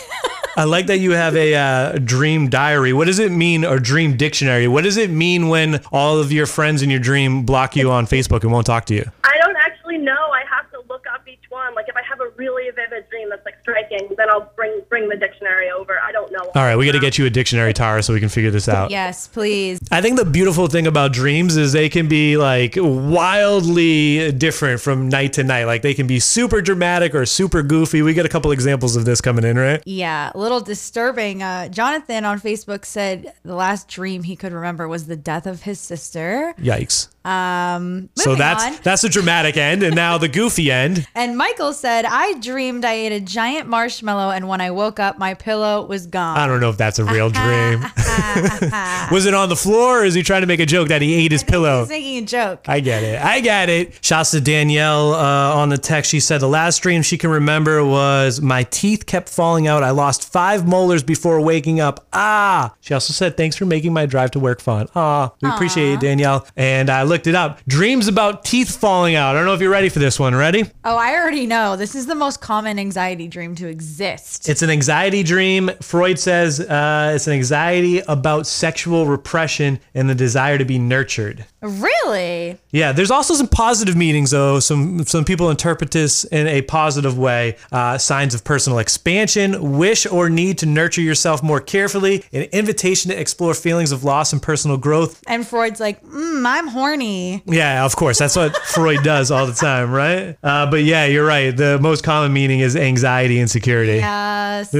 I 0.57 0.65
like 0.65 0.87
that 0.87 0.97
you 0.97 1.11
have 1.11 1.35
a 1.35 1.55
uh, 1.55 1.97
dream 1.99 2.49
diary. 2.49 2.91
What 2.93 3.05
does 3.05 3.19
it 3.19 3.31
mean, 3.31 3.63
or 3.63 3.79
dream 3.79 4.17
dictionary? 4.17 4.67
What 4.67 4.83
does 4.83 4.97
it 4.97 5.09
mean 5.09 5.47
when 5.47 5.81
all 5.91 6.19
of 6.19 6.31
your 6.31 6.45
friends 6.45 6.81
in 6.81 6.89
your 6.89 6.99
dream 6.99 7.43
block 7.43 7.75
you 7.75 7.91
on 7.91 8.05
Facebook 8.07 8.43
and 8.43 8.51
won't 8.51 8.65
talk 8.65 8.85
to 8.87 8.95
you? 8.95 9.09
I 9.23 9.37
don't 9.39 9.55
actually 9.57 9.97
know. 9.97 10.11
I 10.31 10.43
have 10.49 10.69
to 10.71 10.81
look 10.89 11.05
up 11.13 11.27
each 11.27 11.43
one. 11.49 11.73
Like 11.75 11.87
if 11.87 11.95
I 11.95 12.01
have 12.03 12.19
a 12.19 12.29
really 12.35 12.69
vivid 12.71 13.09
dream 13.09 13.29
that's 13.29 13.45
like 13.45 13.58
striking, 13.69 14.15
then 14.17 14.29
I'll 14.29 14.51
bring 14.55 14.81
bring 14.89 15.09
the 15.09 15.15
dictionary 15.15 15.69
over. 15.69 15.99
I 16.01 16.11
don't 16.11 16.31
know. 16.31 16.51
All 16.55 16.63
right, 16.63 16.75
we 16.75 16.85
got 16.85 16.93
to 16.93 16.99
get 16.99 17.17
you 17.17 17.25
a 17.25 17.29
dictionary, 17.29 17.73
Tara, 17.73 18.01
so 18.03 18.13
we 18.13 18.19
can 18.19 18.29
figure 18.29 18.51
this 18.51 18.67
out. 18.67 18.91
Yes, 18.91 19.27
please. 19.27 19.79
I 19.91 20.01
think 20.01 20.17
the 20.17 20.25
beautiful 20.25 20.67
thing 20.67 20.87
about 20.87 21.13
dreams 21.13 21.57
is 21.57 21.73
they 21.73 21.89
can 21.89 22.07
be 22.07 22.37
like 22.37 22.75
wildly 22.77 24.31
different 24.31 24.81
from 24.81 25.09
night 25.09 25.33
to 25.33 25.43
night. 25.43 25.65
Like 25.65 25.81
they 25.81 25.93
can 25.93 26.07
be 26.07 26.19
super 26.19 26.61
dramatic 26.61 27.13
or 27.15 27.25
super 27.25 27.61
goofy. 27.63 28.01
We 28.01 28.13
get 28.13 28.25
a 28.25 28.29
couple 28.29 28.51
examples 28.51 28.95
of 28.95 29.05
this 29.05 29.21
coming 29.21 29.45
in, 29.45 29.57
right? 29.57 29.81
Yeah, 29.85 30.31
a 30.33 30.37
little 30.37 30.61
disturbing. 30.61 31.43
Uh, 31.43 31.69
Jonathan 31.69 32.25
on 32.25 32.39
Facebook 32.39 32.85
said 32.85 33.33
the 33.43 33.55
last 33.55 33.87
dream 33.87 34.23
he 34.23 34.35
could 34.35 34.53
remember 34.53 34.87
was 34.87 35.07
the 35.07 35.15
death 35.15 35.45
of 35.45 35.63
his 35.63 35.79
sister. 35.79 36.53
Yikes. 36.59 37.09
Um, 37.25 38.09
So 38.15 38.35
that's 38.35 38.63
on. 38.63 38.75
that's 38.83 39.01
the 39.01 39.09
dramatic 39.09 39.57
end, 39.57 39.83
and 39.83 39.95
now 39.95 40.17
the 40.17 40.27
goofy 40.27 40.71
end. 40.71 41.07
And 41.15 41.37
Michael 41.37 41.73
said, 41.73 42.05
I 42.05 42.33
dreamed 42.39 42.85
I 42.85 42.93
ate 42.93 43.11
a 43.11 43.19
giant 43.19 43.67
marshmallow, 43.67 44.31
and 44.31 44.47
when 44.47 44.61
I 44.61 44.71
woke 44.71 44.99
up, 44.99 45.17
my 45.17 45.33
pillow 45.33 45.85
was 45.85 46.07
gone. 46.07 46.37
I 46.37 46.47
don't 46.47 46.61
know 46.61 46.69
if 46.69 46.77
that's 46.77 46.97
a 46.99 47.03
real 47.05 47.29
dream. 47.29 47.81
Was 49.11 49.25
it 49.25 49.33
on 49.33 49.49
the 49.49 49.55
floor, 49.55 50.01
or 50.01 50.05
is 50.05 50.13
he 50.13 50.23
trying 50.23 50.41
to 50.41 50.47
make 50.47 50.59
a 50.59 50.65
joke 50.65 50.87
that 50.89 51.01
he 51.01 51.13
ate 51.13 51.31
his 51.31 51.43
pillow? 51.43 51.81
He's 51.81 51.89
making 51.89 52.23
a 52.23 52.25
joke. 52.25 52.61
I 52.67 52.79
get 52.79 53.03
it. 53.03 53.19
I 53.21 53.39
get 53.41 53.69
it. 53.69 53.97
Shouts 54.03 54.31
to 54.31 54.41
Danielle 54.41 55.13
uh, 55.13 55.55
on 55.55 55.69
the 55.69 55.77
text. 55.77 56.11
She 56.11 56.19
said 56.19 56.39
the 56.41 56.47
last 56.47 56.81
dream 56.81 57.01
she 57.01 57.17
can 57.17 57.29
remember 57.29 57.83
was 57.83 58.39
my 58.41 58.63
teeth 58.63 59.05
kept 59.05 59.29
falling 59.29 59.67
out. 59.67 59.83
I 59.83 59.89
lost 59.91 60.31
five 60.31 60.67
molars 60.67 61.03
before 61.03 61.41
waking 61.41 61.79
up. 61.79 62.07
Ah. 62.13 62.73
She 62.81 62.93
also 62.93 63.13
said 63.13 63.35
thanks 63.37 63.55
for 63.55 63.65
making 63.65 63.93
my 63.93 64.05
drive 64.05 64.31
to 64.31 64.39
work 64.39 64.61
fun. 64.61 64.87
Ah. 64.95 65.33
We 65.41 65.49
appreciate 65.49 65.93
it, 65.93 65.99
Danielle. 65.99 66.45
And 66.55 66.89
I 66.89 67.03
looked 67.09 67.27
it 67.27 67.35
up. 67.35 67.59
Dreams 67.67 68.07
about 68.07 68.45
teeth 68.45 68.77
falling 68.77 69.15
out. 69.15 69.35
I 69.35 69.39
don't 69.39 69.45
know 69.45 69.53
if 69.53 69.59
you're 69.59 69.69
ready 69.69 69.89
for 69.89 69.99
this 69.99 70.19
one. 70.19 70.33
Ready? 70.33 70.63
Oh, 70.85 70.95
I 70.95 71.15
already 71.15 71.45
know. 71.45 71.75
This 71.75 71.95
is 71.95 72.05
the 72.05 72.15
most 72.15 72.39
common 72.39 72.79
anxiety 72.79 73.27
dream 73.27 73.55
to 73.55 73.67
exist. 73.67 74.47
It's 74.47 74.61
an 74.61 74.69
anxiety 74.69 75.23
dream. 75.23 75.71
Freud 75.81 76.17
says 76.19 76.59
uh, 76.61 77.11
it's 77.15 77.27
an 77.27 77.33
anxiety 77.33 77.99
about 77.99 78.47
sexual 78.47 79.05
repression 79.05 79.79
and 79.93 80.09
the 80.09 80.15
desire 80.15 80.57
to 80.57 80.65
be 80.65 80.79
nurtured. 80.79 81.45
really? 81.61 82.57
Yeah, 82.71 82.91
there's 82.91 83.11
also 83.11 83.33
some 83.33 83.47
positive 83.47 83.95
meanings 83.95 84.31
though. 84.31 84.59
Some 84.59 85.03
some 85.05 85.25
people 85.25 85.49
interpret 85.49 85.91
this 85.91 86.23
in 86.25 86.47
a 86.47 86.61
positive 86.61 87.17
way. 87.17 87.57
Uh, 87.71 87.97
signs 87.97 88.35
of 88.35 88.43
personal 88.43 88.79
expansion, 88.79 89.77
wish 89.77 90.05
or 90.05 90.29
need 90.29 90.59
to 90.59 90.65
nurture 90.65 91.01
yourself 91.01 91.41
more 91.41 91.59
carefully, 91.59 92.23
an 92.31 92.43
invitation 92.51 93.09
to 93.11 93.19
explore 93.19 93.53
feelings 93.53 93.91
of 93.91 94.03
loss 94.03 94.31
and 94.31 94.41
personal 94.41 94.77
growth. 94.77 95.21
And 95.27 95.45
Freud's 95.45 95.79
like, 95.79 96.03
mm, 96.03 96.45
I'm 96.45 96.67
horny. 96.67 96.98
Yeah, 97.45 97.85
of 97.85 97.95
course, 97.95 98.17
that's 98.19 98.35
what 98.35 98.55
Freud 98.57 99.03
does 99.03 99.31
all 99.31 99.45
the 99.45 99.53
time, 99.53 99.91
right? 99.91 100.37
Uh, 100.43 100.69
but 100.69 100.83
yeah, 100.83 101.05
you're 101.05 101.25
right. 101.25 101.55
The 101.55 101.79
most 101.79 102.03
common 102.03 102.33
meaning 102.33 102.59
is 102.59 102.75
anxiety 102.75 103.39
and 103.39 103.49
security. 103.49 103.95
Yes. 103.97 104.73
Ugh. 104.73 104.79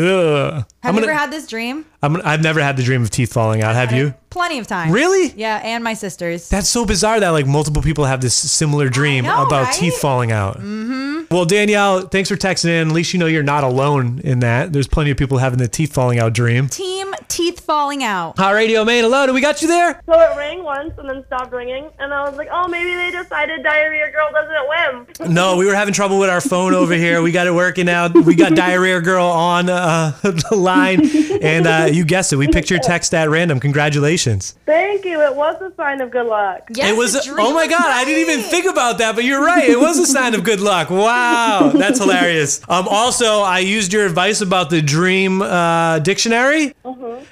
Have 0.53 0.65
I'm 0.83 0.95
you 0.95 1.01
gonna- 1.01 1.11
ever 1.11 1.19
had 1.19 1.31
this 1.31 1.47
dream? 1.47 1.85
I'm, 2.01 2.21
I've 2.23 2.41
never 2.41 2.61
had 2.61 2.77
the 2.77 2.83
dream 2.83 3.01
of 3.01 3.09
teeth 3.09 3.33
falling 3.33 3.61
out. 3.61 3.75
Have 3.75 3.91
you? 3.91 4.13
Plenty 4.29 4.59
of 4.59 4.67
times. 4.67 4.93
Really? 4.93 5.33
Yeah, 5.35 5.59
and 5.63 5.83
my 5.83 5.95
sisters. 5.95 6.47
That's 6.49 6.69
so 6.69 6.85
bizarre 6.85 7.19
that 7.19 7.29
like 7.29 7.47
multiple 7.47 7.81
people 7.81 8.05
have 8.05 8.21
this 8.21 8.35
similar 8.35 8.87
dream 8.87 9.25
know, 9.25 9.45
about 9.45 9.65
right? 9.65 9.73
teeth 9.73 9.97
falling 9.97 10.31
out. 10.31 10.57
Mm-hmm. 10.57 11.33
Well, 11.33 11.45
Danielle, 11.45 12.01
thanks 12.01 12.29
for 12.29 12.35
texting 12.35 12.69
in. 12.69 12.89
At 12.89 12.93
least 12.93 13.13
you 13.13 13.19
know 13.19 13.25
you're 13.25 13.43
not 13.43 13.63
alone 13.63 14.19
in 14.23 14.39
that. 14.39 14.71
There's 14.71 14.87
plenty 14.87 15.11
of 15.11 15.17
people 15.17 15.39
having 15.39 15.57
the 15.59 15.67
teeth 15.67 15.93
falling 15.93 16.19
out 16.19 16.33
dream. 16.33 16.69
Team 16.69 17.13
teeth 17.27 17.59
falling 17.59 18.03
out. 18.03 18.37
Hi, 18.37 18.51
Radio 18.51 18.83
Maine, 18.85 19.03
hello. 19.03 19.25
Do 19.25 19.33
we 19.33 19.41
got 19.41 19.61
you 19.61 19.67
there? 19.67 20.01
So 20.05 20.13
it 20.13 20.37
rang 20.37 20.63
once 20.63 20.93
and 20.97 21.09
then 21.09 21.23
stopped 21.25 21.51
ringing, 21.51 21.89
and 21.99 22.13
I 22.13 22.27
was 22.27 22.37
like, 22.37 22.49
oh, 22.51 22.67
maybe 22.67 22.93
they 22.95 23.11
decided 23.11 23.63
Diarrhea 23.63 24.11
Girl 24.11 24.29
doesn't 24.31 24.69
win. 24.69 25.05
No, 25.39 25.57
we 25.57 25.65
were 25.67 25.75
having 25.75 25.93
trouble 25.93 26.17
with 26.17 26.29
our 26.29 26.41
phone 26.41 26.73
over 26.73 26.93
here. 26.95 27.21
We 27.21 27.31
got 27.31 27.45
it 27.45 27.53
working 27.53 27.87
out. 27.87 28.15
We 28.15 28.35
got 28.35 28.55
Diarrhea 28.55 28.99
Girl 29.01 29.25
on 29.25 29.69
uh, 29.69 30.11
the 30.23 30.55
line, 30.55 31.01
and 31.41 31.67
uh, 31.67 31.88
you 31.93 32.05
guessed 32.05 32.31
it. 32.33 32.37
We 32.37 32.47
picked 32.47 32.69
your 32.69 32.79
text 32.79 33.13
at 33.13 33.29
random. 33.29 33.59
Congratulations. 33.59 34.55
Thank 34.65 35.05
you. 35.05 35.21
It 35.21 35.35
was 35.35 35.61
a 35.61 35.73
sign 35.75 36.01
of 36.01 36.11
good 36.11 36.25
luck. 36.27 36.69
Yes, 36.73 36.91
it 36.91 36.97
was. 36.97 37.13
the 37.13 37.31
Oh 37.37 37.53
my 37.53 37.65
was 37.65 37.69
God! 37.69 37.85
I 37.85 38.05
didn't 38.05 38.29
even 38.29 38.41
think 38.49 38.65
about 38.65 38.97
that, 38.99 39.15
but 39.15 39.23
you're 39.23 39.43
right. 39.43 39.67
It 39.69 39.79
was 39.79 39.97
a 39.99 40.05
sign 40.05 40.33
of 40.35 40.43
good 40.43 40.59
luck. 40.61 40.89
Wow, 41.09 41.71
that's 41.73 41.99
hilarious. 41.99 42.61
Um, 42.69 42.87
also, 42.87 43.39
I 43.41 43.59
used 43.59 43.93
your 43.93 44.05
advice 44.05 44.41
about 44.41 44.69
the 44.69 44.81
dream 44.81 45.41
uh, 45.41 45.99
dictionary, 45.99 46.73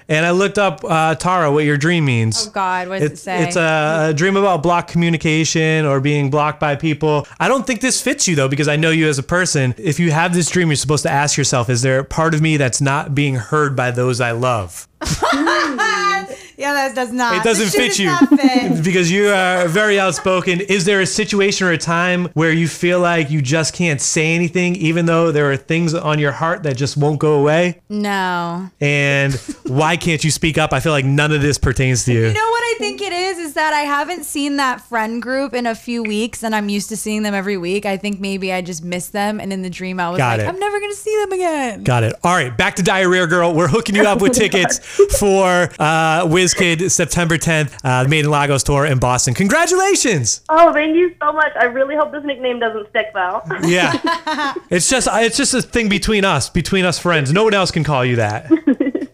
and 0.09 0.25
I 0.25 0.31
looked 0.31 0.57
up 0.57 0.83
uh, 0.83 1.15
Tara 1.15 1.51
what 1.51 1.65
your 1.65 1.77
dream 1.77 2.05
means. 2.05 2.47
Oh 2.47 2.51
God, 2.51 2.87
what 2.87 2.99
does 2.99 3.09
it 3.09 3.13
It's, 3.13 3.21
say? 3.21 3.43
it's 3.43 3.55
a, 3.55 4.07
a 4.09 4.13
dream 4.13 4.35
about 4.37 4.63
blocked 4.63 4.89
communication 4.91 5.85
or 5.85 5.99
being 5.99 6.29
blocked 6.29 6.59
by 6.59 6.75
people. 6.75 7.27
I 7.39 7.47
don't 7.47 7.67
think 7.67 7.81
this 7.81 8.01
fits 8.01 8.27
you 8.27 8.35
though, 8.35 8.47
because 8.47 8.67
I 8.67 8.77
know 8.77 8.89
you 8.89 9.07
as 9.07 9.19
a 9.19 9.23
person. 9.23 9.75
If 9.77 9.99
you 9.99 10.11
have 10.11 10.33
this 10.33 10.49
dream, 10.49 10.69
you're 10.69 10.75
supposed 10.77 11.03
to 11.03 11.11
ask 11.11 11.37
yourself, 11.37 11.69
is 11.69 11.81
there 11.81 11.99
a 11.99 12.05
part 12.05 12.33
of 12.33 12.41
me 12.41 12.57
that's 12.57 12.81
not 12.81 13.13
being 13.13 13.35
heard 13.35 13.75
by 13.75 13.91
those 13.91 14.21
I 14.21 14.31
love? 14.31 14.46
love. 14.47 14.87
yeah, 15.03 16.73
that 16.73 16.93
does 16.95 17.11
not. 17.11 17.37
It 17.37 17.43
doesn't 17.43 17.69
fit 17.69 17.99
you 17.99 18.15
fit. 18.35 18.83
because 18.83 19.11
you 19.11 19.29
are 19.29 19.67
very 19.67 19.99
outspoken. 19.99 20.59
Is 20.59 20.85
there 20.85 21.01
a 21.01 21.05
situation 21.05 21.67
or 21.67 21.71
a 21.71 21.77
time 21.77 22.29
where 22.33 22.51
you 22.51 22.67
feel 22.67 22.99
like 22.99 23.29
you 23.29 23.41
just 23.41 23.75
can't 23.75 24.01
say 24.01 24.33
anything, 24.33 24.75
even 24.75 25.05
though 25.05 25.31
there 25.31 25.51
are 25.51 25.57
things 25.57 25.93
on 25.93 26.17
your 26.17 26.31
heart 26.31 26.63
that 26.63 26.77
just 26.77 26.97
won't 26.97 27.19
go 27.19 27.39
away? 27.39 27.79
no. 27.89 28.69
And 28.81 29.33
why 29.65 29.97
can't 29.97 30.23
you 30.23 30.31
speak 30.31 30.57
up? 30.57 30.73
I 30.73 30.79
feel 30.79 30.91
like 30.91 31.05
none 31.05 31.31
of 31.31 31.41
this 31.41 31.57
pertains 31.57 32.05
to 32.05 32.13
you. 32.13 32.27
You 32.27 32.33
know 32.33 32.49
what 32.49 32.63
I 32.63 32.75
think 32.79 33.01
it 33.01 33.13
is? 33.13 33.37
Is 33.37 33.53
that 33.53 33.73
I 33.73 33.81
haven't 33.81 34.23
seen 34.23 34.57
that 34.57 34.81
friend 34.81 35.21
group 35.21 35.53
in 35.53 35.67
a 35.67 35.75
few 35.75 36.03
weeks 36.03 36.43
and 36.43 36.55
I'm 36.55 36.69
used 36.69 36.89
to 36.89 36.97
seeing 36.97 37.23
them 37.23 37.33
every 37.33 37.57
week. 37.57 37.85
I 37.85 37.97
think 37.97 38.19
maybe 38.19 38.51
I 38.51 38.61
just 38.61 38.83
missed 38.83 39.13
them. 39.13 39.39
And 39.39 39.53
in 39.53 39.61
the 39.61 39.69
dream, 39.69 39.99
I 39.99 40.09
was 40.09 40.17
Got 40.17 40.39
like, 40.39 40.47
it. 40.47 40.49
I'm 40.49 40.59
never 40.59 40.79
going 40.79 40.91
to 40.91 40.97
see 40.97 41.15
them 41.21 41.31
again. 41.33 41.83
Got 41.83 42.03
it. 42.03 42.15
All 42.23 42.33
right, 42.33 42.55
back 42.55 42.75
to 42.77 42.83
Diarrhea 42.83 43.27
Girl. 43.27 43.53
We're 43.53 43.67
hooking 43.67 43.95
you 43.95 44.03
up 44.03 44.21
with 44.21 44.33
tickets 44.33 44.79
for 45.19 45.69
uh, 45.79 46.25
WizKid 46.25 46.89
September 46.91 47.37
10th, 47.37 47.73
uh, 47.83 48.03
the 48.03 48.09
Made 48.09 48.25
in 48.25 48.31
Lagos 48.31 48.63
tour 48.63 48.85
in 48.85 48.99
Boston. 48.99 49.33
Congratulations! 49.33 50.41
Oh, 50.49 50.73
thank 50.73 50.95
you 50.95 51.15
so 51.21 51.31
much. 51.33 51.51
I 51.59 51.65
really 51.65 51.95
hope 51.95 52.11
this 52.11 52.23
nickname 52.23 52.59
doesn't 52.59 52.89
stick, 52.89 53.07
though. 53.13 53.41
Yeah, 53.63 53.93
it's 54.69 54.89
just 54.89 55.07
it's 55.11 55.37
just 55.37 55.53
a 55.53 55.61
thing 55.61 55.89
between 55.89 56.25
us, 56.25 56.49
between 56.49 56.85
us 56.85 56.99
friends. 56.99 57.31
No 57.31 57.43
one 57.43 57.53
else 57.53 57.71
can 57.71 57.83
call 57.83 58.05
you 58.05 58.17
that. 58.17 58.51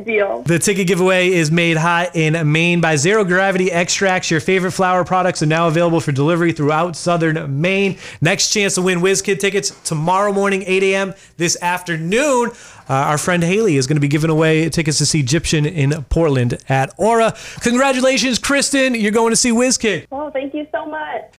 okay, 0.00 0.18
deal. 0.18 0.42
The 0.42 0.58
ticket 0.58 0.86
giveaway 0.86 1.28
is 1.28 1.50
made 1.50 1.76
hot 1.76 2.14
in 2.14 2.50
Maine 2.50 2.80
by 2.80 2.96
Zero 2.96 3.24
Gravity 3.24 3.70
Extracts. 3.70 4.30
Your 4.30 4.40
favorite 4.40 4.72
flower 4.72 5.04
products 5.04 5.42
are 5.42 5.46
now 5.46 5.68
available 5.68 6.00
for 6.00 6.12
delivery 6.12 6.52
throughout 6.52 6.96
southern 6.96 7.60
Maine. 7.60 7.98
Next 8.20 8.50
chance 8.50 8.74
to 8.74 8.82
win 8.82 9.00
WizKid 9.00 9.38
tickets 9.38 9.70
tomorrow 9.84 10.32
morning, 10.32 10.64
8 10.66 10.82
a.m. 10.82 11.14
This 11.36 11.60
afternoon, 11.62 12.50
uh, 12.88 12.92
our 12.92 13.18
friend 13.18 13.42
Haley 13.42 13.76
is 13.76 13.86
going 13.86 13.96
to 13.96 14.00
be 14.00 14.08
giving 14.08 14.30
away 14.30 14.68
tickets 14.68 14.98
to 14.98 15.06
see 15.06 15.20
Egyptian 15.20 15.66
in 15.66 16.04
Portland 16.04 16.58
at 16.68 16.92
Aura. 16.96 17.34
Congratulations, 17.60 18.38
Kristen. 18.38 18.94
You're 18.94 19.12
going 19.12 19.30
to 19.30 19.36
see 19.36 19.50
WizKid. 19.50 20.06
Oh, 20.10 20.30
thank 20.30 20.54
you 20.54 20.66
so 20.72 20.86
much. 20.86 21.34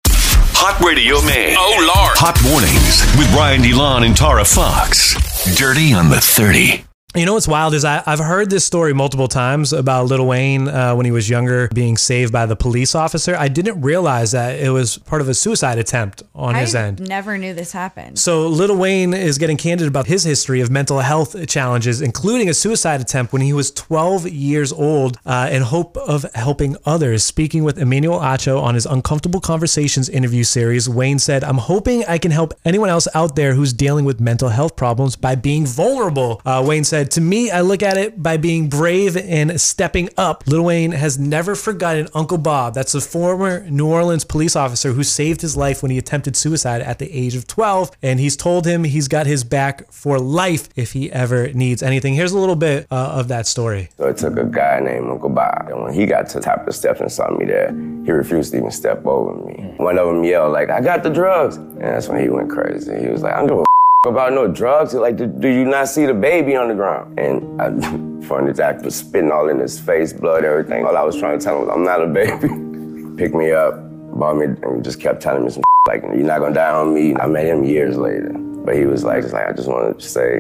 Hot 0.63 0.79
Radio 0.85 1.23
Maine. 1.23 1.57
Oh, 1.59 1.77
Lord. 1.81 2.19
Hot 2.19 2.37
Mornings 2.45 3.01
with 3.17 3.33
Brian 3.33 3.63
DeLon 3.63 4.05
and 4.05 4.15
Tara 4.15 4.45
Fox. 4.45 5.17
Dirty 5.57 5.95
on 5.95 6.11
the 6.11 6.21
30. 6.21 6.85
You 7.17 7.27
know 7.27 7.35
what's 7.35 7.49
wild 7.49 7.75
is 7.75 7.85
I, 7.85 8.05
I've 8.07 8.21
heard 8.21 8.51
this 8.51 8.65
story 8.65 8.95
multiple 8.95 9.27
times 9.27 9.73
about 9.73 10.07
Little 10.07 10.29
Wayne 10.29 10.69
uh, 10.69 10.95
when 10.95 11.07
he 11.07 11.11
was 11.11 11.29
younger 11.29 11.67
being 11.75 11.97
saved 11.97 12.33
by 12.33 12.47
the 12.47 12.55
police 12.55 12.95
officer. 12.95 13.35
I 13.35 13.49
didn't 13.49 13.81
realize 13.81 14.31
that 14.31 14.61
it 14.61 14.71
was 14.71 14.97
part 14.97 15.21
of 15.21 15.29
a 15.29 15.35
suicide 15.35 15.77
attempt 15.79 16.23
on 16.37 16.55
his 16.55 16.73
I 16.73 16.87
end. 16.87 17.09
never 17.09 17.37
knew 17.37 17.53
this 17.53 17.73
happened. 17.73 18.17
So 18.21 18.47
Little 18.47 18.77
Wayne 18.77 19.13
is 19.13 19.39
getting 19.39 19.57
candid 19.57 19.89
about 19.89 20.07
his 20.07 20.23
history 20.23 20.61
of 20.61 20.71
mental 20.71 21.01
health 21.01 21.49
challenges, 21.49 22.01
including 22.01 22.49
a 22.49 22.55
suicide 22.55 23.01
attempt 23.01 23.33
when 23.33 23.43
he 23.43 23.53
was 23.53 23.73
12 23.73 24.29
years 24.29 24.73
old, 24.73 25.19
uh, 25.27 25.49
in 25.51 25.63
hope 25.63 25.97
of 25.97 26.25
helping 26.37 26.77
others. 26.87 27.25
Speaking 27.25 27.65
with 27.65 27.77
Emmanuel 27.77 28.21
Acho 28.21 28.63
on 28.63 28.75
his 28.77 28.87
Uncomfortable 28.87 29.41
Conversations 29.41 30.09
interview 30.09 30.45
series, 30.45 30.89
Wayne 30.89 31.19
said, 31.19 31.43
"I'm 31.43 31.59
hoping 31.59 32.05
I 32.07 32.19
can 32.19 32.31
help 32.31 32.55
anyone 32.65 32.89
else 32.89 33.09
out 33.17 33.35
there 33.35 33.55
who's 33.55 33.73
dealing 33.73 34.05
with 34.05 34.21
mental 34.21 34.51
health 34.51 34.77
problems 34.77 35.17
by 35.17 35.35
being 35.35 35.67
vulnerable." 35.67 36.41
Uh, 36.47 36.63
Wayne 36.65 36.85
said, 36.85 37.00
"To 37.05 37.21
me, 37.21 37.51
I 37.51 37.61
look 37.61 37.83
at 37.83 37.97
it 37.97 38.23
by 38.23 38.37
being 38.37 38.69
brave 38.69 39.17
and 39.17 39.61
stepping 39.61 40.09
up." 40.17 40.45
Lil 40.47 40.63
Wayne 40.63 40.93
has 40.93 41.19
never 41.19 41.55
forgotten 41.55 42.09
Uncle 42.15 42.39
Bob. 42.39 42.75
That's 42.75 42.95
a 42.95 43.01
former 43.01 43.69
New 43.71 43.87
Orleans 43.87 44.25
police 44.25 44.57
officer 44.57 44.93
who 44.93 45.03
saved 45.03 45.41
his 45.41 45.57
life 45.57 45.83
when 45.83 45.91
he 45.91 45.99
attempted 45.99 46.37
suicide 46.37 46.83
at 46.83 46.99
the 46.99 47.11
age 47.13 47.35
of 47.35 47.47
12, 47.47 47.91
and 48.03 48.21
he's 48.21 48.37
told 48.37 48.67
him 48.67 48.85
he's 48.85 49.09
got 49.09 49.27
his 49.27 49.45
back 49.45 49.91
for 49.93 50.19
life 50.19 50.69
if 50.77 50.93
he 50.93 51.11
ever 51.13 51.53
needs 51.53 51.83
anything. 51.83 52.15
Here's 52.15 52.33
a 52.33 52.39
little 52.39 52.57
bit 52.57 52.87
uh, 52.91 52.95
of 53.15 53.29
that 53.29 53.47
story. 53.47 53.89
So 53.99 54.07
it 54.09 54.17
took 54.17 54.37
a 54.37 54.45
guy 54.45 54.81
named 54.81 55.09
Uncle 55.11 55.29
Bob. 55.29 55.69
And 55.69 55.83
when 55.83 55.93
he 55.93 56.07
got 56.07 56.29
to 56.31 56.39
the 56.39 56.45
top 56.45 56.61
of 56.61 56.67
the 56.67 56.73
steps 56.73 57.01
and 57.01 57.11
saw 57.11 57.31
me 57.31 57.45
there, 57.47 57.71
he 58.05 58.13
refused 58.13 58.53
to 58.53 58.59
even 58.59 58.71
step 58.71 59.05
over 59.07 59.35
me. 59.47 59.75
One 59.77 59.99
of 59.99 60.07
them 60.07 60.25
yelled, 60.25 60.53
like, 60.53 60.71
I 60.71 60.81
got 60.81 61.03
the 61.03 61.11
drugs. 61.11 61.57
And 61.57 61.81
that's 61.81 62.09
when 62.09 62.23
he 62.23 62.29
went 62.29 62.51
crazy. 62.51 62.99
He 63.01 63.09
was 63.09 63.23
like, 63.23 63.35
I 63.35 63.39
don't 63.39 63.49
give 63.49 63.59
a 63.59 63.61
f- 63.61 63.67
about 64.07 64.33
no 64.33 64.49
drugs. 64.49 64.95
Like, 64.95 65.17
do, 65.17 65.27
do 65.27 65.49
you 65.49 65.65
not 65.65 65.89
see 65.89 66.07
the 66.07 66.15
baby 66.15 66.57
on 66.57 66.69
the 66.69 66.75
ground? 66.75 67.19
And 67.19 67.61
I, 67.61 68.27
funny 68.27 68.59
act 68.61 68.83
was 68.83 68.97
spitting 68.97 69.31
all 69.31 69.49
in 69.49 69.59
his 69.59 69.79
face, 69.79 70.13
blood, 70.13 70.45
everything. 70.45 70.87
All 70.87 70.97
I 70.97 71.03
was 71.03 71.17
trying 71.17 71.39
to 71.39 71.45
tell 71.45 71.61
him 71.61 71.67
was, 71.67 71.75
I'm 71.75 71.85
not 71.85 72.03
a 72.03 72.07
baby. 72.07 72.49
Picked 73.17 73.35
me 73.35 73.53
up, 73.53 73.75
bought 74.19 74.37
me, 74.37 74.47
and 74.47 74.83
just 74.83 75.01
kept 75.01 75.21
telling 75.21 75.45
me 75.45 75.51
some 75.51 75.63
like, 75.87 76.03
you're 76.03 76.17
not 76.17 76.41
gonna 76.41 76.55
die 76.55 76.71
on 76.71 76.95
me. 76.95 77.15
I 77.17 77.27
met 77.27 77.45
him 77.45 77.65
years 77.65 77.97
later. 77.97 78.33
But 78.65 78.77
he 78.77 78.87
was 78.87 79.05
like, 79.05 79.23
just 79.23 79.35
like, 79.35 79.47
I 79.47 79.53
just 79.53 79.69
wanted 79.69 79.99
to 79.99 80.09
say, 80.09 80.39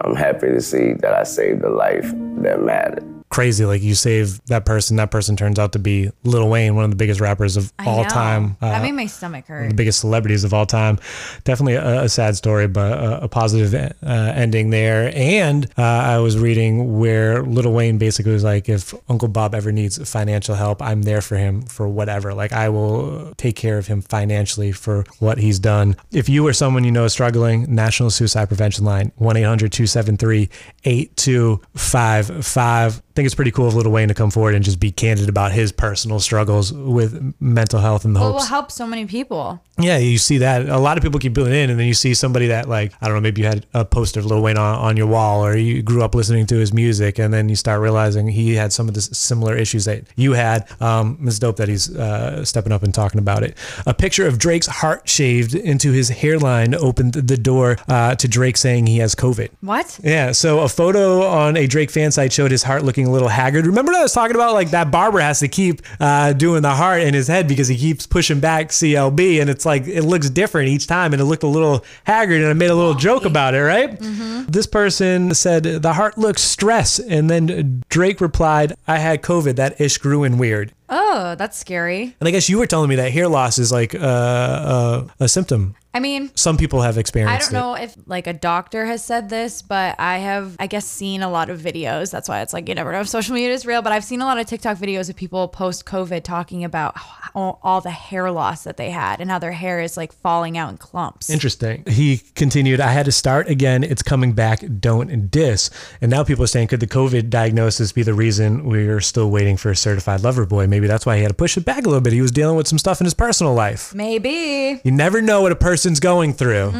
I'm 0.00 0.14
happy 0.14 0.48
to 0.48 0.60
see 0.60 0.94
that 0.94 1.14
I 1.14 1.24
saved 1.24 1.62
a 1.62 1.70
life 1.70 2.10
that 2.42 2.62
mattered. 2.62 3.13
Crazy, 3.34 3.66
like 3.66 3.82
you 3.82 3.96
save 3.96 4.40
that 4.46 4.64
person, 4.64 4.96
that 4.98 5.10
person 5.10 5.34
turns 5.36 5.58
out 5.58 5.72
to 5.72 5.80
be 5.80 6.08
Lil 6.22 6.48
Wayne, 6.48 6.76
one 6.76 6.84
of 6.84 6.90
the 6.90 6.96
biggest 6.96 7.20
rappers 7.20 7.56
of 7.56 7.72
I 7.80 7.86
all 7.86 8.04
know. 8.04 8.08
time. 8.08 8.56
that 8.60 8.78
Uh, 8.78 8.82
made 8.82 8.92
my 8.92 9.06
stomach 9.06 9.48
hurt. 9.48 9.70
the 9.70 9.74
biggest 9.74 9.98
celebrities 9.98 10.44
of 10.44 10.54
all 10.54 10.66
time. 10.66 11.00
Definitely 11.42 11.74
a, 11.74 12.02
a 12.02 12.08
sad 12.08 12.36
story, 12.36 12.68
but 12.68 12.92
a, 12.96 13.24
a 13.24 13.28
positive 13.28 13.74
uh, 13.74 13.88
ending 14.06 14.70
there. 14.70 15.10
And 15.16 15.66
uh, 15.76 15.82
I 15.82 16.18
was 16.18 16.38
reading 16.38 17.00
where 17.00 17.42
Little 17.42 17.72
Wayne 17.72 17.98
basically 17.98 18.30
was 18.32 18.44
like, 18.44 18.68
if 18.68 18.94
Uncle 19.08 19.26
Bob 19.26 19.52
ever 19.52 19.72
needs 19.72 19.98
financial 20.08 20.54
help, 20.54 20.80
I'm 20.80 21.02
there 21.02 21.20
for 21.20 21.36
him 21.36 21.62
for 21.62 21.88
whatever. 21.88 22.34
Like 22.34 22.52
I 22.52 22.68
will 22.68 23.34
take 23.36 23.56
care 23.56 23.78
of 23.78 23.88
him 23.88 24.00
financially 24.00 24.70
for 24.70 25.06
what 25.18 25.38
he's 25.38 25.58
done. 25.58 25.96
If 26.12 26.28
you 26.28 26.46
or 26.46 26.52
someone 26.52 26.84
you 26.84 26.92
know 26.92 27.04
is 27.06 27.12
struggling, 27.12 27.74
National 27.74 28.10
Suicide 28.10 28.46
Prevention 28.46 28.84
Line, 28.84 29.10
1 29.16 29.36
800 29.38 29.72
273 29.72 30.48
8255. 30.84 33.02
Think 33.24 33.28
it's 33.28 33.36
pretty 33.36 33.52
cool 33.52 33.68
of 33.68 33.74
Lil 33.74 33.90
Wayne 33.90 34.08
to 34.08 34.14
come 34.14 34.30
forward 34.30 34.54
and 34.54 34.62
just 34.62 34.78
be 34.78 34.92
candid 34.92 35.30
about 35.30 35.50
his 35.50 35.72
personal 35.72 36.20
struggles 36.20 36.74
with 36.74 37.34
mental 37.40 37.80
health 37.80 38.04
and 38.04 38.14
the 38.14 38.20
Well, 38.20 38.28
it 38.28 38.34
will 38.34 38.42
help 38.42 38.70
so 38.70 38.86
many 38.86 39.06
people. 39.06 39.62
Yeah, 39.78 39.96
you 39.96 40.18
see 40.18 40.38
that 40.38 40.68
a 40.68 40.78
lot 40.78 40.98
of 40.98 41.02
people 41.02 41.18
keep 41.18 41.34
putting 41.34 41.54
in, 41.54 41.70
and 41.70 41.80
then 41.80 41.86
you 41.86 41.94
see 41.94 42.14
somebody 42.14 42.48
that 42.48 42.68
like 42.68 42.92
I 43.00 43.06
don't 43.06 43.16
know, 43.16 43.22
maybe 43.22 43.40
you 43.40 43.46
had 43.46 43.66
a 43.72 43.84
poster 43.84 44.20
of 44.20 44.26
Lil 44.26 44.42
Wayne 44.42 44.58
on, 44.58 44.78
on 44.78 44.96
your 44.98 45.06
wall, 45.06 45.44
or 45.44 45.56
you 45.56 45.82
grew 45.82 46.04
up 46.04 46.14
listening 46.14 46.44
to 46.46 46.56
his 46.56 46.74
music, 46.74 47.18
and 47.18 47.32
then 47.32 47.48
you 47.48 47.56
start 47.56 47.80
realizing 47.80 48.28
he 48.28 48.54
had 48.54 48.74
some 48.74 48.88
of 48.88 48.94
the 48.94 49.00
similar 49.00 49.56
issues 49.56 49.86
that 49.86 50.04
you 50.16 50.34
had. 50.34 50.70
Um, 50.82 51.18
it's 51.22 51.38
dope 51.38 51.56
that 51.56 51.68
he's 51.68 51.96
uh, 51.96 52.44
stepping 52.44 52.72
up 52.72 52.82
and 52.82 52.94
talking 52.94 53.18
about 53.18 53.42
it. 53.42 53.56
A 53.86 53.94
picture 53.94 54.26
of 54.26 54.38
Drake's 54.38 54.66
heart 54.66 55.08
shaved 55.08 55.54
into 55.54 55.92
his 55.92 56.10
hairline 56.10 56.74
opened 56.74 57.14
the 57.14 57.36
door 57.38 57.78
uh, 57.88 58.14
to 58.16 58.28
Drake 58.28 58.58
saying 58.58 58.86
he 58.86 58.98
has 58.98 59.14
COVID. 59.14 59.48
What? 59.62 59.98
Yeah, 60.04 60.32
so 60.32 60.60
a 60.60 60.68
photo 60.68 61.22
on 61.22 61.56
a 61.56 61.66
Drake 61.66 61.90
fan 61.90 62.12
site 62.12 62.32
showed 62.32 62.52
his 62.52 62.62
heart 62.62 62.84
looking 62.84 63.10
little 63.14 63.28
haggard. 63.28 63.66
Remember 63.66 63.92
that 63.92 64.00
I 64.00 64.02
was 64.02 64.12
talking 64.12 64.34
about 64.36 64.52
like 64.52 64.70
that 64.70 64.90
barber 64.90 65.20
has 65.20 65.40
to 65.40 65.48
keep 65.48 65.80
uh, 66.00 66.32
doing 66.34 66.62
the 66.62 66.74
heart 66.74 67.00
in 67.02 67.14
his 67.14 67.28
head 67.28 67.48
because 67.48 67.68
he 67.68 67.76
keeps 67.76 68.06
pushing 68.06 68.40
back 68.40 68.68
CLB 68.68 69.40
and 69.40 69.48
it's 69.48 69.64
like 69.64 69.86
it 69.86 70.02
looks 70.02 70.28
different 70.28 70.68
each 70.68 70.86
time 70.86 71.12
and 71.12 71.22
it 71.22 71.24
looked 71.24 71.42
a 71.42 71.48
little 71.48 71.84
haggard 72.04 72.40
and 72.42 72.46
I 72.46 72.52
made 72.52 72.70
a 72.70 72.74
little 72.74 72.94
joke 72.94 73.24
about 73.24 73.54
it, 73.54 73.62
right? 73.62 73.96
This 74.48 74.66
person 74.66 75.32
said 75.34 75.62
the 75.64 75.92
heart 75.94 76.18
looks 76.18 76.42
stress 76.42 76.98
and 76.98 77.30
then 77.30 77.82
Drake 77.88 78.20
replied, 78.20 78.74
"I 78.86 78.98
had 78.98 79.22
COVID. 79.22 79.56
That 79.56 79.80
ish 79.80 79.98
grew 79.98 80.24
in 80.24 80.36
weird." 80.38 80.72
Oh, 80.88 81.34
that's 81.36 81.56
scary. 81.58 82.14
And 82.20 82.28
I 82.28 82.30
guess 82.30 82.48
you 82.48 82.58
were 82.58 82.66
telling 82.66 82.88
me 82.90 82.96
that 82.96 83.12
hair 83.12 83.28
loss 83.28 83.58
is 83.58 83.72
like 83.72 83.94
uh, 83.94 83.98
uh, 83.98 85.08
a 85.20 85.28
symptom. 85.28 85.76
I 85.96 86.00
mean, 86.00 86.32
Some 86.34 86.56
people 86.56 86.82
have 86.82 86.98
experienced. 86.98 87.52
I 87.52 87.52
don't 87.52 87.56
it. 87.56 87.60
know 87.60 87.74
if 87.84 87.94
like 88.06 88.26
a 88.26 88.32
doctor 88.32 88.84
has 88.84 89.04
said 89.04 89.28
this, 89.28 89.62
but 89.62 89.94
I 90.00 90.18
have, 90.18 90.56
I 90.58 90.66
guess, 90.66 90.84
seen 90.84 91.22
a 91.22 91.30
lot 91.30 91.50
of 91.50 91.60
videos. 91.60 92.10
That's 92.10 92.28
why 92.28 92.42
it's 92.42 92.52
like 92.52 92.68
you 92.68 92.74
never 92.74 92.90
know 92.90 93.00
if 93.00 93.08
social 93.08 93.32
media 93.32 93.52
is 93.52 93.64
real. 93.64 93.80
But 93.80 93.92
I've 93.92 94.02
seen 94.02 94.20
a 94.20 94.24
lot 94.24 94.36
of 94.36 94.46
TikTok 94.46 94.76
videos 94.76 95.08
of 95.08 95.14
people 95.14 95.46
post 95.46 95.86
COVID 95.86 96.24
talking 96.24 96.64
about 96.64 96.98
how, 96.98 97.60
all 97.62 97.80
the 97.80 97.92
hair 97.92 98.32
loss 98.32 98.64
that 98.64 98.76
they 98.76 98.90
had 98.90 99.20
and 99.20 99.30
how 99.30 99.38
their 99.38 99.52
hair 99.52 99.80
is 99.80 99.96
like 99.96 100.12
falling 100.12 100.58
out 100.58 100.70
in 100.70 100.78
clumps. 100.78 101.30
Interesting. 101.30 101.84
He 101.86 102.22
continued, 102.34 102.80
I 102.80 102.90
had 102.90 103.06
to 103.06 103.12
start 103.12 103.48
again. 103.48 103.84
It's 103.84 104.02
coming 104.02 104.32
back. 104.32 104.64
Don't 104.80 105.30
diss. 105.30 105.70
And 106.00 106.10
now 106.10 106.24
people 106.24 106.42
are 106.42 106.48
saying, 106.48 106.68
could 106.68 106.80
the 106.80 106.88
COVID 106.88 107.30
diagnosis 107.30 107.92
be 107.92 108.02
the 108.02 108.14
reason 108.14 108.64
we're 108.64 109.00
still 109.00 109.30
waiting 109.30 109.56
for 109.56 109.70
a 109.70 109.76
certified 109.76 110.22
lover 110.22 110.44
boy? 110.44 110.66
Maybe 110.74 110.88
that's 110.88 111.06
why 111.06 111.14
he 111.18 111.22
had 111.22 111.28
to 111.28 111.34
push 111.34 111.56
it 111.56 111.64
back 111.64 111.86
a 111.86 111.88
little 111.88 112.00
bit. 112.00 112.12
He 112.12 112.20
was 112.20 112.32
dealing 112.32 112.56
with 112.56 112.66
some 112.66 112.78
stuff 112.78 113.00
in 113.00 113.04
his 113.04 113.14
personal 113.14 113.54
life. 113.54 113.94
Maybe. 113.94 114.80
You 114.82 114.90
never 114.90 115.22
know 115.22 115.40
what 115.40 115.52
a 115.52 115.54
person's 115.56 116.00
going 116.00 116.32
through 116.32 116.72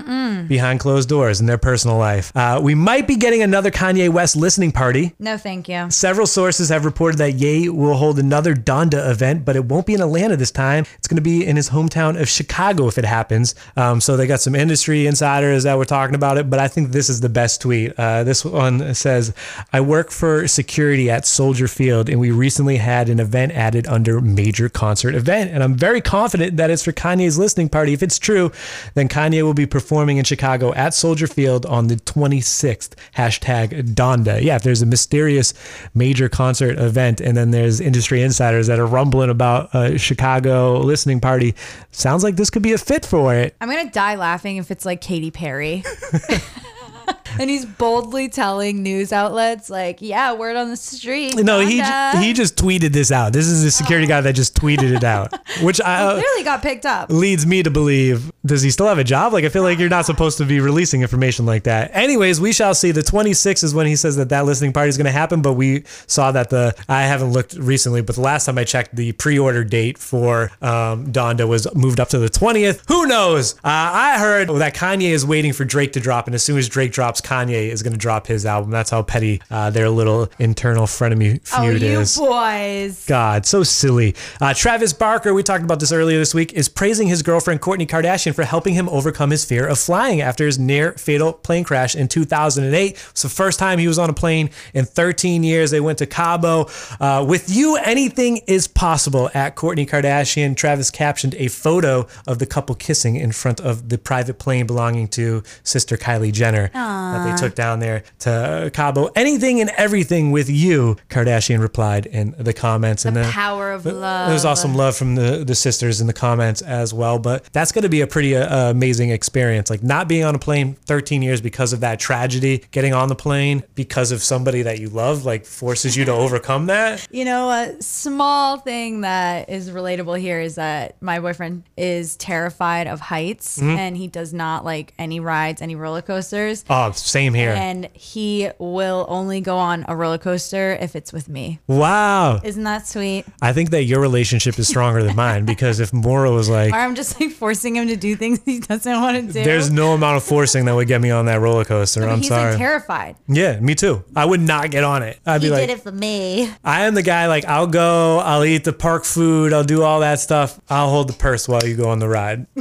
behind 0.48 0.80
closed 0.80 1.08
doors 1.08 1.38
in 1.38 1.46
their 1.46 1.58
personal 1.58 1.96
life. 1.96 2.32
Uh, 2.34 2.58
we 2.60 2.74
might 2.74 3.06
be 3.06 3.14
getting 3.14 3.40
another 3.40 3.70
Kanye 3.70 4.08
West 4.08 4.34
listening 4.34 4.72
party. 4.72 5.14
No, 5.20 5.36
thank 5.36 5.68
you. 5.68 5.88
Several 5.92 6.26
sources 6.26 6.70
have 6.70 6.84
reported 6.84 7.18
that 7.18 7.34
Ye 7.34 7.68
will 7.68 7.94
hold 7.94 8.18
another 8.18 8.56
Donda 8.56 9.08
event, 9.08 9.44
but 9.44 9.54
it 9.54 9.64
won't 9.64 9.86
be 9.86 9.94
in 9.94 10.00
Atlanta 10.00 10.36
this 10.36 10.50
time. 10.50 10.86
It's 10.98 11.06
going 11.06 11.18
to 11.18 11.22
be 11.22 11.46
in 11.46 11.54
his 11.54 11.70
hometown 11.70 12.20
of 12.20 12.28
Chicago 12.28 12.88
if 12.88 12.98
it 12.98 13.04
happens. 13.04 13.54
Um, 13.76 14.00
so 14.00 14.16
they 14.16 14.26
got 14.26 14.40
some 14.40 14.56
industry 14.56 15.06
insiders 15.06 15.62
that 15.62 15.78
were 15.78 15.84
talking 15.84 16.16
about 16.16 16.36
it, 16.36 16.50
but 16.50 16.58
I 16.58 16.66
think 16.66 16.90
this 16.90 17.08
is 17.08 17.20
the 17.20 17.28
best 17.28 17.60
tweet. 17.60 17.92
Uh, 17.96 18.24
this 18.24 18.44
one 18.44 18.92
says, 18.96 19.32
I 19.72 19.80
work 19.82 20.10
for 20.10 20.48
security 20.48 21.08
at 21.10 21.26
Soldier 21.26 21.68
Field, 21.68 22.08
and 22.08 22.18
we 22.18 22.32
recently 22.32 22.78
had 22.78 23.08
an 23.08 23.20
event 23.20 23.52
added 23.52 23.83
under 23.86 24.20
major 24.20 24.68
concert 24.68 25.14
event. 25.14 25.50
And 25.50 25.62
I'm 25.62 25.74
very 25.74 26.00
confident 26.00 26.56
that 26.56 26.70
it's 26.70 26.82
for 26.82 26.92
Kanye's 26.92 27.38
listening 27.38 27.68
party. 27.68 27.92
If 27.92 28.02
it's 28.02 28.18
true, 28.18 28.52
then 28.94 29.08
Kanye 29.08 29.42
will 29.42 29.54
be 29.54 29.66
performing 29.66 30.18
in 30.18 30.24
Chicago 30.24 30.72
at 30.74 30.94
Soldier 30.94 31.26
Field 31.26 31.66
on 31.66 31.88
the 31.88 31.96
26th. 31.96 32.94
Hashtag 33.16 33.94
Donda. 33.94 34.42
Yeah, 34.42 34.56
if 34.56 34.62
there's 34.62 34.82
a 34.82 34.86
mysterious 34.86 35.54
major 35.94 36.28
concert 36.28 36.78
event 36.78 37.20
and 37.20 37.36
then 37.36 37.50
there's 37.50 37.80
industry 37.80 38.22
insiders 38.22 38.66
that 38.66 38.78
are 38.78 38.86
rumbling 38.86 39.30
about 39.30 39.74
a 39.74 39.98
Chicago 39.98 40.78
listening 40.80 41.20
party, 41.20 41.54
sounds 41.90 42.22
like 42.22 42.36
this 42.36 42.50
could 42.50 42.62
be 42.62 42.72
a 42.72 42.78
fit 42.78 43.04
for 43.04 43.34
it. 43.34 43.54
I'm 43.60 43.68
gonna 43.68 43.90
die 43.90 44.16
laughing 44.16 44.56
if 44.56 44.70
it's 44.70 44.84
like 44.84 45.00
Katy 45.00 45.30
Perry. 45.30 45.82
and 47.40 47.50
he's 47.50 47.64
boldly 47.64 48.28
telling 48.28 48.82
news 48.82 49.12
outlets 49.12 49.70
like, 49.70 50.00
"Yeah, 50.00 50.32
word 50.32 50.56
on 50.56 50.70
the 50.70 50.76
street." 50.76 51.36
No, 51.36 51.60
he 51.60 51.78
j- 51.78 52.12
he 52.20 52.32
just 52.32 52.56
tweeted 52.56 52.92
this 52.92 53.10
out. 53.10 53.32
This 53.32 53.46
is 53.46 53.62
the 53.62 53.70
security 53.70 54.06
guy 54.06 54.20
that 54.20 54.34
just 54.34 54.56
tweeted 54.56 54.94
it 54.94 55.04
out, 55.04 55.34
which 55.62 55.80
I, 55.80 56.02
uh, 56.02 56.20
clearly 56.20 56.44
got 56.44 56.62
picked 56.62 56.86
up. 56.86 57.10
leads 57.10 57.46
me 57.46 57.62
to 57.62 57.70
believe 57.70 58.32
does 58.44 58.62
he 58.62 58.70
still 58.70 58.86
have 58.86 58.98
a 58.98 59.04
job? 59.04 59.32
Like 59.32 59.44
I 59.44 59.48
feel 59.48 59.62
like 59.62 59.78
you're 59.78 59.88
not 59.88 60.06
supposed 60.06 60.38
to 60.38 60.44
be 60.44 60.60
releasing 60.60 61.02
information 61.02 61.46
like 61.46 61.64
that. 61.64 61.90
Anyways, 61.94 62.40
we 62.40 62.52
shall 62.52 62.74
see. 62.74 62.90
The 62.90 63.02
26th 63.02 63.64
is 63.64 63.74
when 63.74 63.86
he 63.86 63.96
says 63.96 64.16
that 64.16 64.28
that 64.28 64.44
listening 64.44 64.72
party 64.72 64.88
is 64.88 64.96
going 64.96 65.06
to 65.06 65.12
happen, 65.12 65.42
but 65.42 65.54
we 65.54 65.84
saw 66.06 66.30
that 66.32 66.50
the 66.50 66.74
I 66.88 67.02
haven't 67.02 67.32
looked 67.32 67.54
recently, 67.54 68.02
but 68.02 68.14
the 68.14 68.20
last 68.20 68.46
time 68.46 68.58
I 68.58 68.64
checked, 68.64 68.94
the 68.96 69.12
pre-order 69.12 69.64
date 69.64 69.98
for 69.98 70.50
um, 70.62 71.12
Donda 71.12 71.48
was 71.48 71.72
moved 71.74 72.00
up 72.00 72.08
to 72.10 72.18
the 72.18 72.28
20th. 72.28 72.82
Who 72.88 73.06
knows? 73.06 73.54
Uh, 73.56 73.58
I 73.64 74.18
heard 74.18 74.48
that 74.48 74.74
Kanye 74.74 75.10
is 75.10 75.24
waiting 75.24 75.52
for 75.52 75.64
Drake 75.64 75.92
to 75.92 76.00
drop, 76.00 76.26
and 76.26 76.34
as 76.34 76.42
soon 76.42 76.58
as 76.58 76.68
Drake 76.68 76.92
drops, 76.94 77.20
Kanye 77.20 77.68
is 77.68 77.82
going 77.82 77.92
to 77.92 77.98
drop 77.98 78.26
his 78.26 78.46
album. 78.46 78.70
That's 78.70 78.90
how 78.90 79.02
petty 79.02 79.42
uh, 79.50 79.68
their 79.70 79.90
little 79.90 80.28
internal 80.38 80.86
frenemy 80.86 81.46
feud 81.46 81.50
Oh, 81.54 81.70
feud 81.70 81.82
you 81.82 82.00
is. 82.00 82.16
boys. 82.16 83.04
God, 83.06 83.44
so 83.44 83.62
silly. 83.62 84.14
Uh, 84.40 84.54
Travis 84.54 84.92
Barker, 84.92 85.34
we 85.34 85.42
talked 85.42 85.64
about 85.64 85.80
this 85.80 85.92
earlier 85.92 86.18
this 86.18 86.34
week, 86.34 86.52
is 86.54 86.68
praising 86.68 87.08
his 87.08 87.22
girlfriend 87.22 87.60
Kourtney 87.60 87.86
Kardashian 87.86 88.34
for 88.34 88.44
helping 88.44 88.74
him 88.74 88.88
overcome 88.88 89.30
his 89.30 89.44
fear 89.44 89.66
of 89.66 89.78
flying 89.78 90.20
after 90.20 90.46
his 90.46 90.58
near 90.58 90.92
fatal 90.92 91.32
plane 91.32 91.64
crash 91.64 91.94
in 91.94 92.08
2008. 92.08 92.92
It's 93.10 93.22
the 93.22 93.28
first 93.28 93.58
time 93.58 93.78
he 93.78 93.88
was 93.88 93.98
on 93.98 94.08
a 94.08 94.14
plane 94.14 94.50
in 94.72 94.84
13 94.84 95.42
years. 95.44 95.70
They 95.70 95.80
went 95.80 95.98
to 95.98 96.06
Cabo. 96.06 96.66
Uh, 97.00 97.24
with 97.28 97.54
you, 97.54 97.76
anything 97.76 98.38
is 98.46 98.66
possible. 98.68 99.30
At 99.34 99.56
Kourtney 99.56 99.88
Kardashian, 99.88 100.56
Travis 100.56 100.90
captioned 100.90 101.34
a 101.34 101.48
photo 101.48 102.06
of 102.26 102.38
the 102.38 102.46
couple 102.46 102.74
kissing 102.74 103.16
in 103.16 103.32
front 103.32 103.60
of 103.60 103.88
the 103.88 103.98
private 103.98 104.38
plane 104.38 104.66
belonging 104.66 105.08
to 105.08 105.42
sister 105.64 105.96
Kylie 105.96 106.32
Jenner 106.32 106.70
that 106.84 107.30
they 107.30 107.36
took 107.46 107.54
down 107.54 107.80
there 107.80 108.02
to 108.20 108.70
Cabo. 108.72 109.10
Anything 109.16 109.60
and 109.60 109.70
everything 109.76 110.30
with 110.30 110.48
you, 110.50 110.96
Kardashian 111.08 111.60
replied 111.60 112.06
in 112.06 112.34
the 112.38 112.52
comments. 112.52 113.04
and 113.04 113.16
then 113.16 113.30
Power 113.32 113.72
of 113.72 113.82
there 113.84 113.92
love. 113.92 114.32
was 114.32 114.44
also 114.44 114.62
some 114.64 114.74
love 114.76 114.96
from 114.96 115.14
the, 115.14 115.44
the 115.44 115.54
sisters 115.54 116.00
in 116.00 116.06
the 116.06 116.12
comments 116.12 116.62
as 116.62 116.94
well. 116.94 117.18
But 117.18 117.44
that's 117.52 117.70
going 117.72 117.82
to 117.82 117.88
be 117.90 118.00
a 118.00 118.06
pretty 118.06 118.34
uh, 118.36 118.70
amazing 118.70 119.10
experience. 119.10 119.68
Like 119.68 119.82
not 119.82 120.08
being 120.08 120.24
on 120.24 120.34
a 120.34 120.38
plane 120.38 120.74
13 120.86 121.20
years 121.20 121.40
because 121.42 121.72
of 121.74 121.80
that 121.80 122.00
tragedy, 122.00 122.64
getting 122.70 122.94
on 122.94 123.08
the 123.08 123.14
plane 123.14 123.62
because 123.74 124.10
of 124.12 124.22
somebody 124.22 124.62
that 124.62 124.78
you 124.80 124.88
love, 124.88 125.24
like 125.26 125.44
forces 125.44 125.96
you 125.96 126.04
to 126.06 126.12
overcome 126.12 126.66
that. 126.66 127.06
You 127.10 127.24
know, 127.26 127.50
a 127.50 127.82
small 127.82 128.56
thing 128.58 129.02
that 129.02 129.50
is 129.50 129.70
relatable 129.70 130.18
here 130.18 130.40
is 130.40 130.54
that 130.54 130.96
my 131.02 131.20
boyfriend 131.20 131.64
is 131.76 132.16
terrified 132.16 132.86
of 132.86 133.00
heights 133.00 133.58
Mm-hmm. 133.58 133.68
and 133.78 133.96
he 133.96 134.06
does 134.08 134.32
not 134.32 134.64
like 134.64 134.94
any 134.98 135.20
rides, 135.20 135.60
any 135.60 135.74
roller 135.74 136.02
coasters. 136.02 136.64
Oh, 136.76 136.90
same 136.92 137.34
here. 137.34 137.50
And 137.50 137.88
he 137.92 138.50
will 138.58 139.06
only 139.08 139.40
go 139.40 139.56
on 139.58 139.84
a 139.86 139.94
roller 139.94 140.18
coaster 140.18 140.72
if 140.80 140.96
it's 140.96 141.12
with 141.12 141.28
me. 141.28 141.60
wow. 141.68 142.40
Isn't 142.42 142.64
that 142.64 142.86
sweet? 142.88 143.24
I 143.40 143.52
think 143.52 143.70
that 143.70 143.84
your 143.84 144.00
relationship 144.00 144.58
is 144.58 144.66
stronger 144.66 145.02
than 145.04 145.14
mine 145.14 145.44
because 145.54 145.78
if 145.78 145.92
Mora 145.92 146.32
was 146.32 146.48
like, 146.48 146.72
Or 146.72 146.76
I'm 146.78 146.94
just 146.96 147.20
like 147.20 147.30
forcing 147.30 147.76
him 147.76 147.86
to 147.88 147.96
do 147.96 148.16
things 148.16 148.40
he 148.44 148.58
doesn't 148.58 149.00
want 149.00 149.16
to 149.28 149.32
do. 149.32 149.44
there's 149.44 149.70
no 149.70 149.92
amount 149.92 150.16
of 150.16 150.24
forcing 150.24 150.64
that 150.64 150.74
would 150.74 150.88
get 150.88 151.00
me 151.00 151.10
on 151.10 151.26
that 151.26 151.40
roller 151.40 151.64
coaster. 151.64 152.00
But 152.00 152.08
I'm 152.10 152.18
he's 152.18 152.28
sorry. 152.28 152.50
like 152.50 152.58
terrified. 152.58 153.16
yeah, 153.28 153.60
me 153.60 153.74
too. 153.76 154.02
I 154.16 154.24
would 154.24 154.40
not 154.40 154.70
get 154.72 154.82
on 154.82 155.02
it. 155.04 155.20
I'd 155.24 155.40
be 155.40 155.46
He 155.46 155.52
like, 155.52 155.68
did 155.68 155.78
it 155.78 155.80
for 155.82 155.92
me. 155.92 156.50
I 156.64 156.86
am 156.86 156.94
the 156.94 157.02
guy 157.02 157.28
like 157.28 157.44
I'll 157.44 157.68
go, 157.68 158.18
I'll 158.18 158.44
eat 158.44 158.64
the 158.64 158.72
park 158.72 159.04
food, 159.04 159.52
I'll 159.52 159.62
do 159.64 159.82
all 159.82 160.00
that 160.00 160.18
stuff. 160.18 160.58
I'll 160.68 160.90
hold 160.90 161.08
the 161.08 161.12
purse 161.14 161.46
while 161.48 161.64
you 161.64 161.76
go 161.76 161.88
on 161.90 162.00
the 162.00 162.08
ride. 162.08 162.46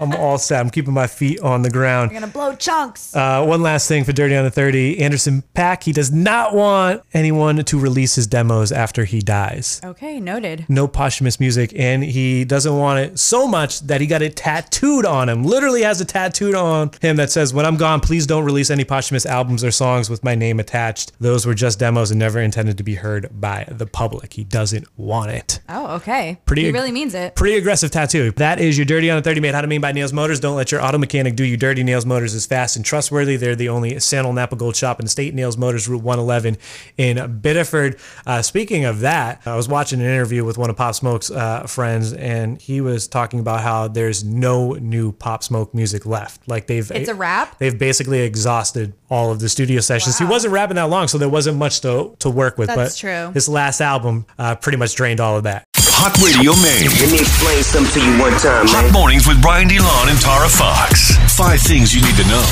I'm 0.00 0.12
all 0.14 0.38
set. 0.38 0.60
I'm 0.60 0.70
keeping 0.70 0.92
my 0.94 1.06
feet 1.06 1.40
on 1.40 1.62
the 1.62 1.70
ground. 1.70 2.10
You're 2.10 2.20
gonna 2.20 2.32
blow 2.32 2.54
chunks. 2.54 3.14
Uh, 3.14 3.44
one 3.44 3.62
last 3.62 3.88
thing 3.88 4.04
for 4.04 4.12
Dirty 4.12 4.34
on 4.36 4.44
the 4.44 4.50
30. 4.50 5.00
Anderson 5.00 5.42
.Paak, 5.54 5.82
he 5.84 5.92
does 5.92 6.10
not 6.12 6.54
want 6.54 7.02
anyone 7.12 7.64
to 7.64 7.78
release 7.78 8.14
his 8.16 8.26
demos 8.26 8.72
after 8.72 9.04
he 9.04 9.20
dies. 9.20 9.80
okay, 9.84 10.20
noted. 10.20 10.66
No 10.68 10.86
posthumous 10.88 11.38
music, 11.40 11.72
and 11.76 12.02
he 12.04 12.44
doesn't 12.44 12.76
want 12.76 13.00
it 13.00 13.18
so 13.18 13.46
much 13.46 13.80
that 13.80 14.00
he 14.00 14.06
got 14.06 14.22
it 14.22 14.36
tattooed 14.36 15.04
on 15.04 15.28
him. 15.28 15.44
Literally 15.44 15.82
has 15.82 16.00
a 16.00 16.04
tattooed 16.04 16.54
on 16.54 16.90
him 17.00 17.16
that 17.16 17.30
says, 17.30 17.52
When 17.54 17.66
I'm 17.66 17.76
gone, 17.76 18.00
please 18.00 18.26
don't 18.26 18.44
release 18.44 18.70
any 18.70 18.84
posthumous 18.84 19.26
albums 19.26 19.62
or 19.64 19.70
songs 19.70 20.10
with 20.10 20.24
my 20.24 20.34
name 20.34 20.60
attached. 20.60 21.12
Those 21.20 21.46
were 21.46 21.54
just 21.54 21.78
demos 21.78 22.10
and 22.10 22.18
never 22.18 22.40
intended 22.40 22.76
to 22.78 22.84
be 22.84 22.94
heard 22.96 23.28
by 23.40 23.64
the 23.68 23.86
public. 23.86 24.32
He 24.34 24.44
doesn't 24.44 24.86
want 24.98 25.30
it. 25.30 25.60
Oh, 25.68 25.96
okay. 25.96 26.38
Pretty 26.46 26.64
He 26.64 26.70
really 26.72 26.92
means 26.92 27.14
it. 27.14 27.34
Pretty 27.36 27.56
aggressive 27.56 27.90
tattoo. 27.90 28.32
That 28.32 28.60
is 28.60 28.76
your 28.78 28.84
Dirty 28.84 29.10
on 29.10 29.16
the 29.16 29.22
30 29.22 29.40
made. 29.40 29.54
How 29.54 29.60
to 29.60 29.66
mean 29.66 29.80
by 29.84 29.92
Nails 29.92 30.14
Motors. 30.14 30.40
Don't 30.40 30.56
let 30.56 30.72
your 30.72 30.82
auto 30.82 30.96
mechanic 30.96 31.36
do 31.36 31.44
you 31.44 31.58
dirty. 31.58 31.82
Nails 31.82 32.06
Motors 32.06 32.32
is 32.32 32.46
fast 32.46 32.74
and 32.74 32.82
trustworthy. 32.82 33.36
They're 33.36 33.54
the 33.54 33.68
only 33.68 34.00
Sandal 34.00 34.32
Napa 34.32 34.56
Gold 34.56 34.76
shop 34.76 34.98
in 34.98 35.04
the 35.04 35.10
state. 35.10 35.34
Nails 35.34 35.58
Motors, 35.58 35.86
Route 35.86 36.02
111 36.02 36.56
in 36.96 37.40
Biddeford. 37.42 38.00
Uh, 38.24 38.40
speaking 38.40 38.86
of 38.86 39.00
that, 39.00 39.42
I 39.44 39.56
was 39.56 39.68
watching 39.68 40.00
an 40.00 40.06
interview 40.06 40.42
with 40.42 40.56
one 40.56 40.70
of 40.70 40.76
Pop 40.78 40.94
Smoke's 40.94 41.30
uh, 41.30 41.66
friends, 41.66 42.14
and 42.14 42.58
he 42.62 42.80
was 42.80 43.06
talking 43.06 43.40
about 43.40 43.60
how 43.60 43.86
there's 43.86 44.24
no 44.24 44.72
new 44.72 45.12
Pop 45.12 45.42
Smoke 45.42 45.74
music 45.74 46.06
left. 46.06 46.48
Like 46.48 46.66
they've 46.66 46.90
It's 46.90 47.10
a 47.10 47.14
wrap? 47.14 47.58
They've 47.58 47.78
basically 47.78 48.22
exhausted 48.22 48.94
all 49.10 49.30
of 49.30 49.40
the 49.40 49.50
studio 49.50 49.80
sessions. 49.80 50.16
He 50.16 50.24
wasn't 50.24 50.54
rapping 50.54 50.76
that 50.76 50.84
long, 50.84 51.08
so 51.08 51.18
there 51.18 51.28
wasn't 51.28 51.58
much 51.58 51.82
to 51.82 52.16
to 52.20 52.30
work 52.30 52.56
with. 52.56 52.68
That's 52.68 52.94
but 52.94 52.98
true. 52.98 53.32
His 53.34 53.50
last 53.50 53.82
album 53.82 54.24
uh, 54.38 54.54
pretty 54.54 54.78
much 54.78 54.94
drained 54.94 55.20
all 55.20 55.36
of 55.36 55.42
that. 55.42 55.66
Hot 56.04 56.20
Radio 56.20 56.52
Maine. 56.60 56.92
Let 57.00 57.12
me 57.12 57.18
explain 57.18 57.62
something 57.64 58.02
to 58.02 58.10
you 58.12 58.20
one 58.20 58.36
time, 58.36 58.68
Hot 58.68 58.84
man. 58.84 58.92
mornings 58.92 59.26
with 59.26 59.40
Brian 59.40 59.72
DeLon 59.72 60.12
and 60.12 60.20
Tara 60.20 60.50
Fox. 60.52 61.16
Five 61.32 61.62
things 61.64 61.94
you 61.96 62.02
need 62.04 62.16
to 62.20 62.28
know. 62.28 62.44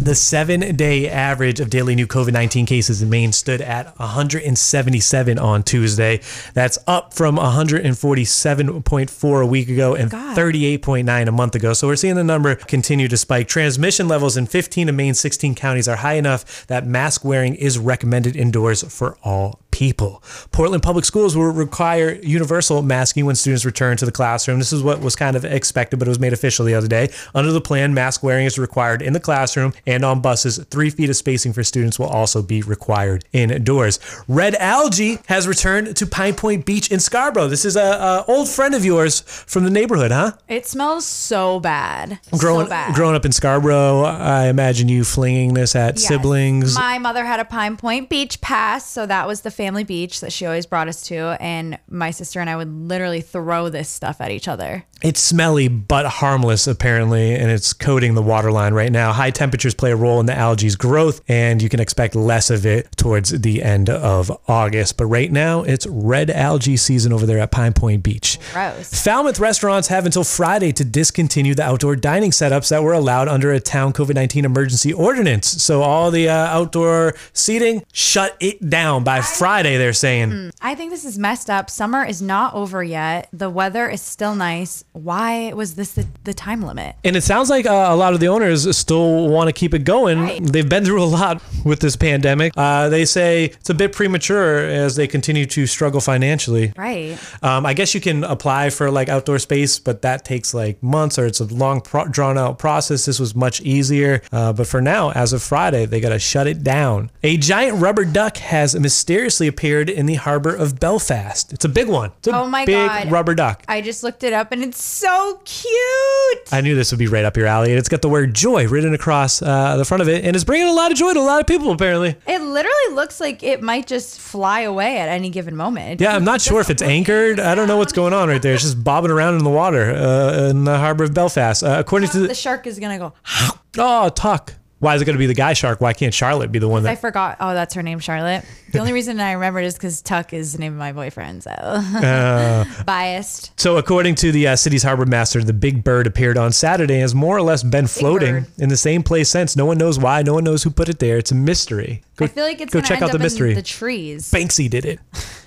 The 0.00 0.14
seven 0.14 0.76
day 0.76 1.10
average 1.10 1.58
of 1.58 1.70
daily 1.70 1.96
new 1.96 2.06
COVID 2.06 2.32
19 2.32 2.66
cases 2.66 3.02
in 3.02 3.10
Maine 3.10 3.32
stood 3.32 3.60
at 3.60 3.98
177 3.98 5.38
on 5.40 5.64
Tuesday. 5.64 6.20
That's 6.54 6.78
up 6.86 7.14
from 7.14 7.36
147.4 7.36 9.42
a 9.42 9.46
week 9.46 9.68
ago 9.68 9.96
and 9.96 10.08
God. 10.08 10.36
38.9 10.36 11.26
a 11.26 11.32
month 11.32 11.56
ago. 11.56 11.72
So 11.72 11.88
we're 11.88 11.96
seeing 11.96 12.14
the 12.14 12.22
number 12.22 12.54
continue 12.54 13.08
to 13.08 13.16
spike. 13.16 13.48
Transmission 13.48 14.06
levels 14.06 14.36
in 14.36 14.46
15 14.46 14.88
of 14.88 14.94
Maine's 14.94 15.18
16 15.18 15.56
counties 15.56 15.88
are 15.88 15.96
high 15.96 16.14
enough 16.14 16.64
that 16.68 16.86
mask 16.86 17.24
wearing 17.24 17.56
is 17.56 17.76
recommended 17.76 18.36
indoors 18.36 18.84
for 18.84 19.18
all 19.24 19.58
people. 19.78 20.22
Portland 20.50 20.82
Public 20.82 21.04
Schools 21.04 21.36
will 21.36 21.52
require 21.52 22.14
universal 22.22 22.82
masking 22.82 23.26
when 23.26 23.36
students 23.36 23.64
return 23.64 23.96
to 23.96 24.04
the 24.04 24.12
classroom. 24.12 24.58
This 24.58 24.72
is 24.72 24.82
what 24.82 25.00
was 25.00 25.14
kind 25.14 25.36
of 25.36 25.44
expected, 25.44 25.98
but 25.98 26.08
it 26.08 26.10
was 26.10 26.18
made 26.18 26.32
official 26.32 26.64
the 26.64 26.74
other 26.74 26.88
day. 26.88 27.10
Under 27.34 27.52
the 27.52 27.60
plan, 27.60 27.94
mask 27.94 28.22
wearing 28.22 28.46
is 28.46 28.58
required 28.58 29.02
in 29.02 29.12
the 29.12 29.20
classroom 29.20 29.72
and 29.88 30.04
on 30.04 30.20
buses. 30.20 30.58
Three 30.70 30.90
feet 30.90 31.08
of 31.08 31.16
spacing 31.16 31.52
for 31.54 31.64
students 31.64 31.98
will 31.98 32.06
also 32.08 32.42
be 32.42 32.60
required 32.62 33.24
indoors. 33.32 33.98
Red 34.28 34.54
algae 34.56 35.18
has 35.26 35.48
returned 35.48 35.96
to 35.96 36.06
Pine 36.06 36.34
Point 36.34 36.66
Beach 36.66 36.90
in 36.90 37.00
Scarborough. 37.00 37.48
This 37.48 37.64
is 37.64 37.74
a, 37.74 37.80
a 37.80 38.24
old 38.28 38.48
friend 38.48 38.74
of 38.74 38.84
yours 38.84 39.20
from 39.20 39.64
the 39.64 39.70
neighborhood, 39.70 40.10
huh? 40.10 40.32
It 40.46 40.66
smells 40.66 41.06
so 41.06 41.58
bad. 41.58 42.20
Growing, 42.36 42.66
so 42.66 42.70
bad. 42.70 42.94
growing 42.94 43.16
up 43.16 43.24
in 43.24 43.32
Scarborough, 43.32 44.02
I 44.02 44.48
imagine 44.48 44.88
you 44.88 45.04
flinging 45.04 45.54
this 45.54 45.74
at 45.74 45.96
Yes. 45.96 46.06
siblings. 46.06 46.74
My 46.74 46.98
mother 46.98 47.24
had 47.24 47.40
a 47.40 47.44
Pine 47.46 47.76
Point 47.78 48.10
Beach 48.10 48.40
pass, 48.42 48.88
so 48.88 49.06
that 49.06 49.26
was 49.26 49.40
the 49.40 49.50
family 49.50 49.84
beach 49.84 50.20
that 50.20 50.32
she 50.32 50.44
always 50.44 50.66
brought 50.66 50.88
us 50.88 51.00
to. 51.04 51.36
And 51.40 51.78
my 51.88 52.10
sister 52.10 52.40
and 52.40 52.50
I 52.50 52.56
would 52.56 52.70
literally 52.72 53.22
throw 53.22 53.70
this 53.70 53.88
stuff 53.88 54.20
at 54.20 54.30
each 54.30 54.48
other. 54.48 54.84
It's 55.02 55.20
smelly 55.20 55.68
but 55.68 56.06
harmless, 56.06 56.66
apparently, 56.66 57.34
and 57.34 57.50
it's 57.50 57.72
coating 57.72 58.14
the 58.14 58.22
waterline 58.22 58.74
right 58.74 58.90
now. 58.92 59.12
High 59.12 59.30
temperatures 59.30 59.74
play 59.78 59.92
a 59.92 59.96
role 59.96 60.20
in 60.20 60.26
the 60.26 60.36
algae's 60.36 60.76
growth, 60.76 61.22
and 61.28 61.62
you 61.62 61.68
can 61.68 61.80
expect 61.80 62.14
less 62.14 62.50
of 62.50 62.66
it 62.66 62.94
towards 62.96 63.30
the 63.30 63.62
end 63.62 63.88
of 63.88 64.30
August. 64.48 64.96
But 64.96 65.06
right 65.06 65.30
now, 65.32 65.62
it's 65.62 65.86
red 65.86 66.30
algae 66.30 66.76
season 66.76 67.12
over 67.12 67.24
there 67.24 67.38
at 67.38 67.50
Pine 67.50 67.72
Point 67.72 68.02
Beach. 68.02 68.38
Gross. 68.52 69.02
Falmouth 69.02 69.38
restaurants 69.38 69.88
have 69.88 70.04
until 70.04 70.24
Friday 70.24 70.72
to 70.72 70.84
discontinue 70.84 71.54
the 71.54 71.62
outdoor 71.62 71.96
dining 71.96 72.32
setups 72.32 72.68
that 72.70 72.82
were 72.82 72.92
allowed 72.92 73.28
under 73.28 73.52
a 73.52 73.60
town 73.60 73.92
COVID 73.92 74.14
19 74.14 74.44
emergency 74.44 74.92
ordinance. 74.92 75.46
So, 75.46 75.82
all 75.82 76.10
the 76.10 76.28
uh, 76.28 76.34
outdoor 76.34 77.14
seating, 77.32 77.84
shut 77.92 78.36
it 78.40 78.68
down 78.68 79.04
by 79.04 79.20
Friday, 79.20 79.78
they're 79.78 79.92
saying. 79.92 80.50
I 80.60 80.74
think 80.74 80.90
this 80.90 81.04
is 81.04 81.18
messed 81.18 81.48
up. 81.48 81.70
Summer 81.70 82.04
is 82.04 82.20
not 82.20 82.54
over 82.54 82.82
yet. 82.82 83.28
The 83.32 83.48
weather 83.48 83.88
is 83.88 84.02
still 84.02 84.34
nice. 84.34 84.84
Why 84.92 85.52
was 85.52 85.76
this 85.76 85.92
the, 85.92 86.06
the 86.24 86.34
time 86.34 86.62
limit? 86.62 86.96
And 87.04 87.14
it 87.14 87.22
sounds 87.22 87.48
like 87.48 87.66
uh, 87.66 87.86
a 87.90 87.96
lot 87.96 88.14
of 88.14 88.20
the 88.20 88.28
owners 88.28 88.76
still 88.76 89.28
want 89.28 89.48
to 89.48 89.52
keep 89.52 89.67
it 89.74 89.84
going. 89.84 90.20
Right. 90.20 90.40
They've 90.42 90.68
been 90.68 90.84
through 90.84 91.02
a 91.02 91.06
lot 91.06 91.42
with 91.64 91.80
this 91.80 91.96
pandemic. 91.96 92.52
Uh, 92.56 92.88
they 92.88 93.04
say 93.04 93.46
it's 93.46 93.70
a 93.70 93.74
bit 93.74 93.92
premature 93.92 94.58
as 94.58 94.96
they 94.96 95.06
continue 95.06 95.46
to 95.46 95.66
struggle 95.66 96.00
financially. 96.00 96.72
Right. 96.76 97.18
Um, 97.42 97.66
I 97.66 97.74
guess 97.74 97.94
you 97.94 98.00
can 98.00 98.24
apply 98.24 98.70
for 98.70 98.90
like 98.90 99.08
outdoor 99.08 99.38
space, 99.38 99.78
but 99.78 100.02
that 100.02 100.24
takes 100.24 100.54
like 100.54 100.82
months 100.82 101.18
or 101.18 101.26
it's 101.26 101.40
a 101.40 101.44
long, 101.44 101.80
pro- 101.80 102.06
drawn 102.08 102.38
out 102.38 102.58
process. 102.58 103.04
This 103.04 103.18
was 103.20 103.34
much 103.34 103.60
easier. 103.62 104.22
Uh, 104.32 104.52
but 104.52 104.66
for 104.66 104.80
now, 104.80 105.10
as 105.12 105.32
of 105.32 105.42
Friday, 105.42 105.86
they 105.86 106.00
got 106.00 106.10
to 106.10 106.18
shut 106.18 106.46
it 106.46 106.62
down. 106.62 107.10
A 107.22 107.36
giant 107.36 107.80
rubber 107.80 108.04
duck 108.04 108.36
has 108.38 108.74
mysteriously 108.78 109.46
appeared 109.46 109.88
in 109.90 110.06
the 110.06 110.14
harbor 110.14 110.54
of 110.54 110.78
Belfast. 110.80 111.52
It's 111.52 111.64
a 111.64 111.68
big 111.68 111.88
one. 111.88 112.12
It's 112.18 112.28
a 112.28 112.36
Oh 112.36 112.46
my 112.46 112.64
big 112.64 112.86
God. 112.88 113.10
rubber 113.10 113.34
duck. 113.34 113.62
I 113.68 113.80
just 113.80 114.02
looked 114.02 114.22
it 114.22 114.32
up 114.32 114.52
and 114.52 114.62
it's 114.62 114.82
so 114.82 115.40
cute. 115.44 116.52
I 116.52 116.60
knew 116.62 116.74
this 116.74 116.92
would 116.92 116.98
be 116.98 117.06
right 117.08 117.24
up 117.24 117.36
your 117.36 117.46
alley. 117.46 117.70
And 117.70 117.78
it's 117.78 117.88
got 117.88 118.02
the 118.02 118.08
word 118.08 118.34
joy 118.34 118.66
written 118.68 118.94
across 118.94 119.42
uh, 119.42 119.46
the 119.76 119.84
front 119.84 120.00
of 120.02 120.08
it. 120.08 120.24
And 120.24 120.34
it's 120.36 120.44
bringing 120.44 120.66
a 120.68 120.72
lot 120.72 120.90
of 120.92 120.98
joy 120.98 121.12
to 121.14 121.20
a 121.20 121.22
lot 121.22 121.40
of 121.40 121.46
people, 121.46 121.70
apparently. 121.70 122.16
It 122.26 122.40
literally 122.40 122.94
looks 122.94 123.20
like 123.20 123.42
it 123.42 123.62
might 123.62 123.86
just 123.86 124.20
fly 124.20 124.60
away 124.60 124.98
at 124.98 125.08
any 125.08 125.30
given 125.30 125.56
moment. 125.56 126.00
It 126.00 126.04
Yeah, 126.04 126.14
I'm 126.14 126.24
not 126.24 126.40
sure 126.40 126.60
if 126.60 126.70
it's 126.70 126.82
anchored. 126.82 127.40
I 127.40 127.54
don't 127.54 127.68
know 127.68 127.76
what's 127.76 127.92
going 127.92 128.12
on 128.12 128.28
right 128.28 128.40
there. 128.42 128.54
It's 128.54 128.62
just 128.62 128.82
bobbing 128.82 129.10
around 129.10 129.36
in 129.36 129.44
the 129.44 129.50
water 129.50 129.90
uh, 129.92 130.48
in 130.50 130.64
the 130.64 130.78
harbor 130.78 131.04
of 131.04 131.14
Belfast. 131.14 131.62
Uh, 131.62 131.76
according 131.78 132.08
to 132.10 132.18
The 132.20 132.28
the. 132.28 132.34
shark 132.34 132.66
is 132.66 132.78
gonna 132.78 132.98
go. 132.98 133.12
Oh, 133.80 134.08
Tuck. 134.08 134.54
Why 134.80 134.94
is 134.94 135.02
it 135.02 135.04
going 135.04 135.14
to 135.14 135.18
be 135.18 135.26
the 135.26 135.34
guy 135.34 135.52
shark? 135.54 135.80
Why 135.80 135.92
can't 135.92 136.14
Charlotte 136.14 136.50
be 136.52 136.58
the 136.60 136.68
one 136.68 136.84
that? 136.84 136.90
I 136.90 136.94
forgot. 136.94 137.36
Oh, 137.40 137.52
that's 137.52 137.74
her 137.74 137.82
name, 137.82 137.98
Charlotte. 137.98 138.44
The 138.72 138.78
only 138.80 138.92
reason 138.92 139.18
I 139.20 139.32
remember 139.32 139.60
is 139.60 139.74
because 139.74 140.02
Tuck 140.02 140.32
is 140.32 140.52
the 140.52 140.58
name 140.58 140.72
of 140.74 140.78
my 140.78 140.92
boyfriend. 140.92 141.42
So 141.42 141.50
Uh. 141.50 142.64
biased. 142.86 143.58
So, 143.58 143.76
according 143.78 144.16
to 144.16 144.30
the 144.32 144.48
uh, 144.48 144.56
city's 144.56 144.82
harbor 144.82 145.06
master, 145.06 145.42
the 145.42 145.52
big 145.52 145.82
bird 145.84 146.06
appeared 146.06 146.36
on 146.36 146.52
Saturday 146.52 146.94
and 146.94 147.02
has 147.02 147.14
more 147.14 147.36
or 147.36 147.42
less 147.42 147.62
been 147.62 147.86
floating 147.86 148.46
in 148.58 148.68
the 148.68 148.76
same 148.76 149.02
place 149.02 149.28
since. 149.30 149.56
No 149.56 149.64
one 149.66 149.78
knows 149.78 149.98
why. 149.98 150.22
No 150.22 150.34
one 150.34 150.44
knows 150.44 150.62
who 150.62 150.70
put 150.70 150.88
it 150.88 150.98
there. 150.98 151.16
It's 151.18 151.30
a 151.32 151.34
mystery. 151.34 152.02
Go, 152.16 152.24
I 152.26 152.28
feel 152.28 152.44
like 152.44 152.60
it's 152.60 152.72
go 152.72 152.80
check 152.80 153.00
out 153.00 153.12
the 153.12 153.18
mystery. 153.18 153.54
the 153.54 153.62
trees. 153.62 154.30
Banksy 154.30 154.68
did 154.68 154.84
it. 154.84 154.98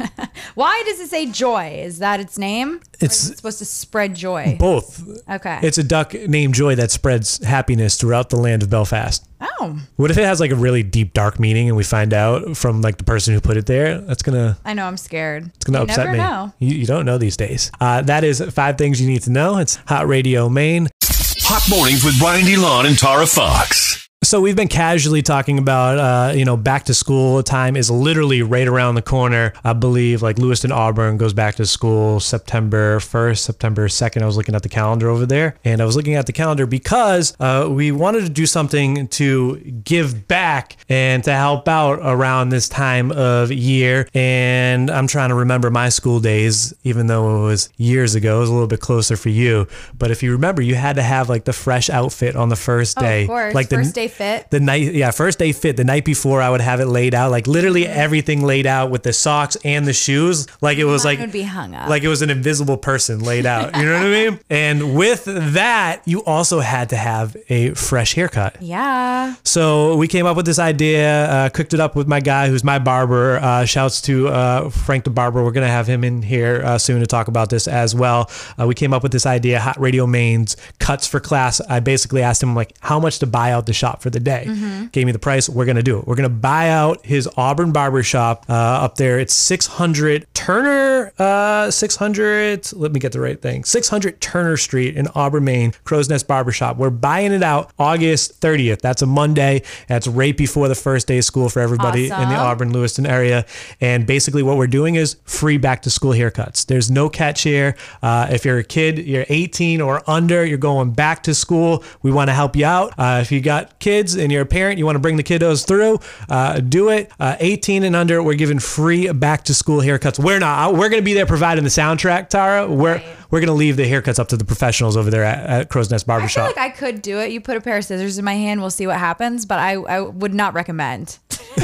Why 0.55 0.81
does 0.85 0.99
it 1.01 1.09
say 1.09 1.25
joy? 1.25 1.81
Is 1.83 1.99
that 1.99 2.19
its 2.19 2.37
name? 2.37 2.79
It's- 2.95 3.29
it 3.29 3.37
supposed 3.37 3.59
to 3.59 3.65
spread 3.65 4.15
joy. 4.15 4.55
Both. 4.59 5.03
Okay. 5.29 5.59
It's 5.63 5.77
a 5.77 5.83
duck 5.83 6.13
named 6.13 6.53
Joy 6.53 6.75
that 6.75 6.89
spreads 6.91 7.43
happiness 7.43 7.97
throughout 7.97 8.29
the 8.29 8.37
land 8.37 8.63
of 8.63 8.69
Belfast. 8.69 9.25
Oh, 9.41 9.79
What 9.95 10.11
if 10.11 10.17
it 10.17 10.23
has 10.23 10.39
like 10.39 10.51
a 10.51 10.55
really 10.55 10.83
deep 10.83 11.13
dark 11.13 11.39
meaning 11.39 11.67
and 11.67 11.75
we 11.77 11.83
find 11.83 12.13
out 12.13 12.55
from 12.55 12.81
like 12.81 12.97
the 12.97 13.03
person 13.03 13.33
who 13.33 13.41
put 13.41 13.57
it 13.57 13.65
there? 13.65 13.99
That's 14.01 14.23
gonna 14.23 14.57
I 14.63 14.73
know. 14.73 14.85
I'm 14.85 14.97
scared. 14.97 15.47
it's 15.55 15.65
gonna 15.65 15.79
you 15.79 15.83
upset 15.85 16.05
never 16.05 16.11
me. 16.11 16.17
Know. 16.19 16.53
You, 16.59 16.75
you 16.77 16.85
don't 16.85 17.05
know 17.05 17.17
these 17.17 17.37
days. 17.37 17.71
Uh, 17.79 18.01
that 18.03 18.23
is 18.23 18.41
five 18.51 18.77
things 18.77 19.01
you 19.01 19.07
need 19.07 19.23
to 19.23 19.31
know. 19.31 19.57
It's 19.57 19.75
Hot 19.87 20.07
Radio 20.07 20.49
Maine. 20.49 20.87
Hot 21.03 21.63
mornings 21.69 22.03
with 22.03 22.17
Brian 22.19 22.45
DeLon 22.45 22.85
and 22.87 22.97
Tara 22.97 23.25
Fox. 23.27 23.90
So 24.23 24.39
we've 24.39 24.55
been 24.55 24.67
casually 24.67 25.23
talking 25.23 25.57
about, 25.57 25.97
uh, 25.97 26.33
you 26.35 26.45
know, 26.45 26.55
back 26.55 26.85
to 26.85 26.93
school 26.93 27.41
time 27.41 27.75
is 27.75 27.89
literally 27.89 28.43
right 28.43 28.67
around 28.67 28.93
the 28.93 29.01
corner. 29.01 29.51
I 29.63 29.73
believe 29.73 30.21
like 30.21 30.37
Lewiston 30.37 30.71
Auburn 30.71 31.17
goes 31.17 31.33
back 31.33 31.55
to 31.55 31.65
school 31.65 32.19
September 32.19 32.99
1st, 32.99 33.39
September 33.39 33.87
2nd. 33.87 34.21
I 34.21 34.27
was 34.27 34.37
looking 34.37 34.53
at 34.53 34.61
the 34.61 34.69
calendar 34.69 35.09
over 35.09 35.25
there 35.25 35.55
and 35.65 35.81
I 35.81 35.85
was 35.85 35.95
looking 35.95 36.13
at 36.13 36.27
the 36.27 36.33
calendar 36.33 36.67
because 36.67 37.35
uh, 37.39 37.67
we 37.71 37.91
wanted 37.91 38.21
to 38.21 38.29
do 38.29 38.45
something 38.45 39.07
to 39.07 39.55
give 39.83 40.27
back 40.27 40.77
and 40.87 41.23
to 41.23 41.33
help 41.33 41.67
out 41.67 41.97
around 42.03 42.49
this 42.49 42.69
time 42.69 43.11
of 43.11 43.51
year. 43.51 44.07
And 44.13 44.91
I'm 44.91 45.07
trying 45.07 45.29
to 45.29 45.35
remember 45.35 45.71
my 45.71 45.89
school 45.89 46.19
days, 46.19 46.75
even 46.83 47.07
though 47.07 47.39
it 47.41 47.47
was 47.47 47.69
years 47.77 48.13
ago, 48.13 48.37
it 48.37 48.41
was 48.41 48.49
a 48.49 48.53
little 48.53 48.67
bit 48.67 48.81
closer 48.81 49.17
for 49.17 49.29
you. 49.29 49.67
But 49.97 50.11
if 50.11 50.21
you 50.21 50.31
remember, 50.33 50.61
you 50.61 50.75
had 50.75 50.97
to 50.97 51.03
have 51.03 51.27
like 51.27 51.45
the 51.45 51.53
fresh 51.53 51.89
outfit 51.89 52.35
on 52.35 52.49
the 52.49 52.55
first 52.55 52.99
Oh, 52.99 53.01
day. 53.01 53.23
of 53.23 53.27
course. 53.29 53.55
Like 53.55 53.69
the 53.69 53.77
First 53.77 53.95
day 53.95 54.10
fit. 54.11 54.49
the 54.49 54.59
night 54.59 54.93
yeah 54.93 55.11
first 55.11 55.39
day 55.39 55.51
fit 55.51 55.77
the 55.77 55.83
night 55.83 56.05
before 56.05 56.41
i 56.41 56.49
would 56.49 56.61
have 56.61 56.79
it 56.79 56.85
laid 56.87 57.13
out 57.13 57.31
like 57.31 57.47
literally 57.47 57.87
everything 57.87 58.41
laid 58.41 58.65
out 58.65 58.91
with 58.91 59.03
the 59.03 59.13
socks 59.13 59.57
and 59.63 59.85
the 59.87 59.93
shoes 59.93 60.47
like 60.61 60.77
it 60.77 60.85
was 60.85 61.03
Mine 61.03 61.13
like 61.13 61.19
would 61.19 61.31
be 61.31 61.43
hung 61.43 61.75
up. 61.75 61.89
like 61.89 62.03
it 62.03 62.07
was 62.07 62.21
an 62.21 62.29
invisible 62.29 62.77
person 62.77 63.19
laid 63.19 63.45
out 63.45 63.75
you 63.77 63.85
know 63.85 63.93
what 63.93 64.05
i 64.05 64.09
mean 64.29 64.39
and 64.49 64.95
with 64.95 65.25
that 65.25 66.01
you 66.05 66.23
also 66.25 66.59
had 66.59 66.89
to 66.89 66.95
have 66.95 67.35
a 67.49 67.71
fresh 67.73 68.13
haircut 68.13 68.57
yeah. 68.61 69.35
so 69.43 69.95
we 69.95 70.07
came 70.07 70.25
up 70.25 70.35
with 70.35 70.45
this 70.45 70.59
idea, 70.59 71.25
uh, 71.29 71.49
cooked 71.49 71.73
it 71.73 71.79
up 71.79 71.95
with 71.95 72.07
my 72.07 72.19
guy 72.19 72.49
who's 72.49 72.63
my 72.63 72.79
barber. 72.79 73.37
Uh, 73.37 73.65
shouts 73.65 74.01
to 74.01 74.27
uh, 74.27 74.69
Frank 74.69 75.03
the 75.03 75.09
barber. 75.09 75.43
We're 75.43 75.51
gonna 75.51 75.67
have 75.67 75.87
him 75.87 76.03
in 76.03 76.21
here 76.21 76.61
uh, 76.63 76.77
soon 76.77 76.99
to 76.99 77.07
talk 77.07 77.27
about 77.27 77.49
this 77.49 77.67
as 77.67 77.95
well. 77.95 78.29
Uh, 78.59 78.67
we 78.67 78.75
came 78.75 78.93
up 78.93 79.03
with 79.03 79.11
this 79.11 79.25
idea, 79.25 79.59
Hot 79.59 79.79
Radio 79.79 80.05
Maine's 80.07 80.57
cuts 80.79 81.07
for 81.07 81.19
class. 81.19 81.61
I 81.61 81.79
basically 81.79 82.21
asked 82.21 82.41
him 82.43 82.55
like 82.55 82.75
how 82.79 82.99
much 82.99 83.19
to 83.19 83.27
buy 83.27 83.51
out 83.51 83.65
the 83.65 83.73
shop 83.73 84.00
for 84.01 84.09
the 84.09 84.19
day. 84.19 84.45
Mm-hmm. 84.47 84.87
Gave 84.87 85.05
me 85.05 85.11
the 85.11 85.19
price. 85.19 85.47
We're 85.47 85.65
going 85.65 85.77
to 85.77 85.83
do 85.83 85.99
it. 85.99 86.07
We're 86.07 86.15
going 86.15 86.29
to 86.29 86.35
buy 86.35 86.69
out 86.69 87.05
his 87.05 87.29
Auburn 87.37 87.71
barbershop 87.71 88.45
uh, 88.49 88.53
up 88.53 88.95
there. 88.95 89.19
It's 89.19 89.33
600 89.33 90.27
Turner, 90.33 91.13
uh, 91.19 91.69
600, 91.69 92.73
let 92.73 92.91
me 92.91 92.99
get 92.99 93.11
the 93.11 93.19
right 93.19 93.39
thing, 93.39 93.63
600 93.63 94.19
Turner 94.21 94.57
Street 94.57 94.97
in 94.97 95.07
Auburn, 95.13 95.43
Maine, 95.43 95.73
Crow's 95.83 96.09
Nest 96.09 96.27
Barbershop. 96.27 96.77
We're 96.77 96.89
buying 96.89 97.31
it 97.31 97.43
out 97.43 97.71
August 97.77 98.41
30th. 98.41 98.81
That's 98.81 99.03
a 99.03 99.05
Monday. 99.05 99.61
That's 99.87 100.07
right 100.07 100.35
before 100.35 100.67
the 100.67 100.73
first 100.73 101.07
day 101.07 101.19
of 101.19 101.25
school 101.25 101.47
for 101.49 101.59
everybody 101.59 102.05
in 102.05 102.29
the 102.29 102.35
Auburn, 102.35 102.73
Lewiston 102.73 103.05
area. 103.05 103.45
And 103.79 104.07
basically, 104.07 104.41
what 104.41 104.57
we're 104.57 104.65
doing 104.65 104.95
is 104.95 105.17
free 105.25 105.57
back 105.57 105.83
to 105.83 105.91
school 105.91 106.11
haircuts. 106.11 106.65
There's 106.65 106.89
no 106.89 107.07
catch 107.07 107.43
here. 107.43 107.75
Uh, 108.01 108.27
if 108.31 108.43
you're 108.43 108.57
a 108.57 108.63
kid, 108.63 108.97
you're 108.97 109.25
18 109.29 109.79
or 109.79 110.01
under, 110.09 110.43
you're 110.43 110.57
going 110.57 110.91
back 110.91 111.21
to 111.23 111.35
school. 111.35 111.83
We 112.01 112.11
want 112.11 112.29
to 112.29 112.33
help 112.33 112.55
you 112.55 112.65
out. 112.65 112.93
Uh, 112.97 113.19
if 113.21 113.31
you 113.31 113.41
got 113.41 113.77
kids 113.77 113.90
and 113.99 114.31
you're 114.31 114.41
a 114.41 114.45
parent, 114.45 114.77
you 114.79 114.85
want 114.85 114.95
to 114.95 114.99
bring 114.99 115.17
the 115.17 115.23
kiddos 115.23 115.65
through, 115.67 115.99
uh, 116.29 116.59
do 116.59 116.89
it. 116.89 117.11
Uh, 117.19 117.35
18 117.39 117.83
and 117.83 117.95
under, 117.95 118.21
we're 118.23 118.35
giving 118.35 118.59
free 118.59 119.11
back 119.11 119.43
to 119.45 119.53
school 119.53 119.79
haircuts. 119.81 120.17
We're 120.23 120.39
not. 120.39 120.73
We're 120.73 120.89
going 120.89 121.01
to 121.01 121.05
be 121.05 121.13
there 121.13 121.25
providing 121.25 121.63
the 121.63 121.69
soundtrack, 121.69 122.29
Tara. 122.29 122.67
We're 122.69 122.91
Right. 122.95 123.05
we're 123.29 123.39
going 123.39 123.47
to 123.47 123.53
leave 123.53 123.77
the 123.77 123.83
haircuts 123.89 124.19
up 124.19 124.27
to 124.29 124.37
the 124.37 124.43
professionals 124.45 124.97
over 124.97 125.09
there 125.09 125.23
at, 125.23 125.45
at 125.61 125.69
Crow's 125.69 125.89
Nest 125.89 126.05
Barbershop. 126.07 126.49
I 126.49 126.53
feel 126.53 126.63
like 126.63 126.73
I 126.73 126.75
could 126.77 127.01
do 127.01 127.19
it. 127.19 127.31
You 127.31 127.39
put 127.41 127.55
a 127.57 127.61
pair 127.61 127.77
of 127.77 127.85
scissors 127.85 128.17
in 128.17 128.25
my 128.25 128.33
hand, 128.33 128.59
we'll 128.61 128.69
see 128.69 128.87
what 128.87 128.97
happens, 128.97 129.45
but 129.45 129.59
I, 129.59 129.73
I 129.73 130.01
would 130.01 130.33
not 130.33 130.53
recommend. 130.53 131.17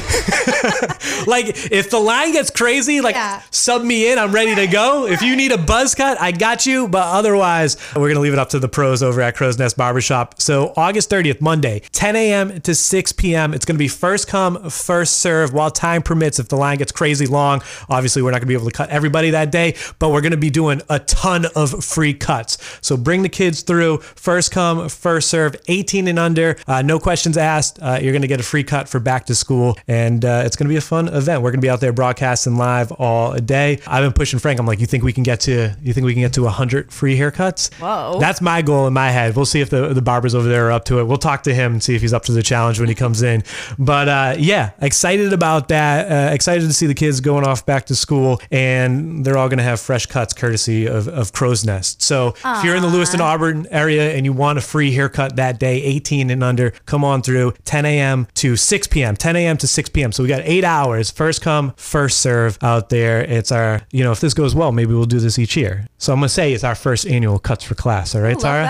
like 1.28 1.46
if 1.72 1.90
the 1.90 2.00
line 2.00 2.32
gets 2.34 2.50
crazy, 2.50 3.02
like 3.02 3.16
Yeah. 3.16 3.42
sub 3.52 3.84
me 3.84 4.12
in, 4.12 4.20
I'm 4.20 4.32
ready 4.32 4.56
to 4.56 4.68
go. 4.68 5.06
If 5.08 5.22
you 5.22 5.36
need 5.36 5.52
a 5.52 5.58
buzz 5.58 5.96
cut, 5.96 6.20
I 6.20 6.32
got 6.32 6.66
you. 6.66 6.88
But 6.88 7.04
otherwise, 7.04 7.78
we're 7.96 8.08
gonna 8.10 8.20
leave 8.20 8.34
it 8.34 8.40
up 8.40 8.50
to 8.50 8.60
the 8.60 8.68
pros 8.68 9.02
over 9.04 9.22
at 9.22 9.36
Crow's 9.36 9.58
Nest 9.58 9.78
Barbershop. 9.78 10.40
So 10.42 10.74
August 10.76 11.10
30th, 11.10 11.42
Monday, 11.42 11.82
10 11.92 12.16
a.m. 12.18 12.60
to 12.62 12.76
6 12.76 13.12
p.m. 13.14 13.54
It's 13.54 13.66
gonna 13.66 13.80
be 13.80 13.88
first 13.88 14.28
come, 14.28 14.70
first 14.70 15.20
serve 15.20 15.54
while 15.54 15.72
time 15.72 16.02
permits. 16.02 16.40
If 16.40 16.50
the 16.50 16.58
line 16.58 16.78
gets 16.78 16.92
crazy 16.92 17.26
long, 17.26 17.62
obviously 17.90 18.22
we're 18.22 18.32
not 18.32 18.38
gonna 18.40 18.48
be 18.48 18.54
able 18.54 18.66
to 18.66 18.72
cut 18.72 18.90
everybody 18.90 19.30
that 19.32 19.52
day, 19.52 19.76
but 20.00 20.10
we're 20.10 20.22
gonna 20.22 20.38
be 20.38 20.50
doing 20.50 20.82
a 20.90 21.00
ton 21.00 21.46
of 21.56 21.84
free 21.84 22.14
cuts. 22.14 22.58
So 22.82 22.98
bring 22.98 23.22
the 23.22 23.30
kids 23.30 23.62
through. 23.62 24.00
First 24.00 24.52
come, 24.52 24.90
first 24.90 25.30
serve. 25.30 25.56
18 25.68 26.08
and 26.08 26.20
under, 26.20 26.58
uh, 26.68 26.82
no 26.82 27.00
questions 27.00 27.38
asked. 27.38 27.80
Uh, 27.82 28.00
you're 28.02 28.14
gonna 28.14 28.28
get 28.28 28.40
a 28.40 28.44
free 28.44 28.64
cut 28.64 28.90
for 28.90 29.00
back 29.00 29.26
to 29.28 29.36
school, 29.36 29.78
and 29.88 30.26
uh, 30.26 30.44
it's 30.46 30.56
gonna 30.56 30.70
be 30.70 30.78
a 30.78 30.82
fun 30.82 31.08
event. 31.08 31.42
We're 31.42 31.52
gonna 31.52 31.62
be 31.62 31.70
out 31.70 31.80
there 31.80 31.94
broadcasting 31.94 32.58
live 32.58 32.92
all 32.94 33.34
day. 33.36 33.80
I've 33.88 34.04
been 34.04 34.14
pushing 34.14 34.40
Frank. 34.40 34.60
I'm 34.60 34.66
like, 34.66 34.80
you 34.80 34.86
think 34.86 35.04
we 35.04 35.14
can 35.14 35.24
get 35.24 35.42
to? 35.42 35.76
You 35.82 35.94
think 35.94 36.06
we 36.06 36.14
can 36.14 36.22
get 36.22 36.34
to 36.34 36.44
100 36.44 36.92
free 36.92 37.18
haircuts? 37.18 37.74
Whoa. 37.76 38.20
That's 38.20 38.42
my 38.42 38.62
goal 38.62 38.88
in 38.88 38.94
my 38.94 39.12
head. 39.12 39.36
We'll 39.36 39.46
see 39.46 39.62
if 39.62 39.70
the 39.70 39.94
the 39.94 40.02
barbers 40.02 40.36
over 40.36 40.48
there 40.48 40.68
are 40.68 40.72
up 40.72 40.86
to 40.86 41.00
it. 41.00 41.04
We'll 41.06 41.18
talk 41.18 41.44
to 41.44 41.54
him 41.54 41.74
and 41.74 41.84
see 41.84 41.96
if 41.96 42.02
he's 42.02 42.07
up 42.14 42.24
to 42.26 42.32
the 42.32 42.44
challenge 42.44 42.80
when 42.80 42.90
he 42.90 42.96
comes 42.96 43.22
in. 43.22 43.44
But 43.78 44.08
uh, 44.10 44.36
yeah, 44.38 44.72
excited 44.82 45.34
about 45.34 45.68
that. 45.70 46.12
Uh, 46.12 46.34
excited 46.34 46.62
to 46.68 46.74
see 46.74 46.88
the 46.88 46.94
kids 46.94 47.20
going 47.22 47.46
off 47.46 47.66
back 47.66 47.86
to 47.88 47.96
school, 47.96 48.42
and 48.52 49.26
they're 49.26 49.38
all 49.38 49.50
gonna 49.50 49.64
have 49.64 49.80
fresh 49.80 50.06
cuts 50.06 50.34
courtesy 50.34 50.86
of, 50.88 51.08
of 51.08 51.34
Crow's 51.34 51.66
Nest. 51.66 52.02
So 52.02 52.36
if 52.46 52.64
you're 52.64 52.76
in 52.76 52.82
the 52.82 52.90
Lewiston 52.90 53.22
Auburn 53.22 53.68
area 53.72 54.14
and 54.14 54.26
you 54.26 54.34
want 54.34 54.58
a 54.58 54.62
free 54.62 54.92
haircut 54.92 55.36
that 55.38 55.60
day, 55.60 55.82
18 55.84 56.30
and 56.30 56.44
under, 56.44 56.72
come 56.86 57.04
on 57.04 57.22
through 57.22 57.54
10 57.66 57.86
a.m. 57.86 58.28
to 58.36 58.56
6 58.56 58.88
p.m. 58.88 59.16
10 59.16 59.36
a.m. 59.36 59.58
to 59.58 59.68
6 59.68 59.90
p.m. 59.90 60.12
So 60.12 60.24
we 60.24 60.30
got 60.30 60.42
eight 60.44 60.64
hours, 60.64 61.12
first 61.12 61.42
come, 61.42 61.74
first 61.78 62.20
serve 62.20 62.58
out 62.62 62.90
there. 62.90 63.22
It's 63.22 63.52
our, 63.52 63.82
you 63.92 64.04
know, 64.04 64.12
if 64.12 64.20
this 64.20 64.34
goes 64.34 64.56
well, 64.56 64.72
maybe 64.72 64.94
we'll 64.94 65.06
do 65.06 65.20
this 65.20 65.38
each 65.40 65.56
year. 65.58 65.88
So 65.98 66.14
I'm 66.14 66.20
gonna 66.20 66.30
say 66.30 66.54
it's 66.54 66.64
our 66.64 66.76
first 66.76 67.06
annual 67.08 67.40
cuts 67.40 67.64
for 67.64 67.76
class. 67.76 68.16
All 68.16 68.22
right, 68.22 68.38
Tara. 68.40 68.66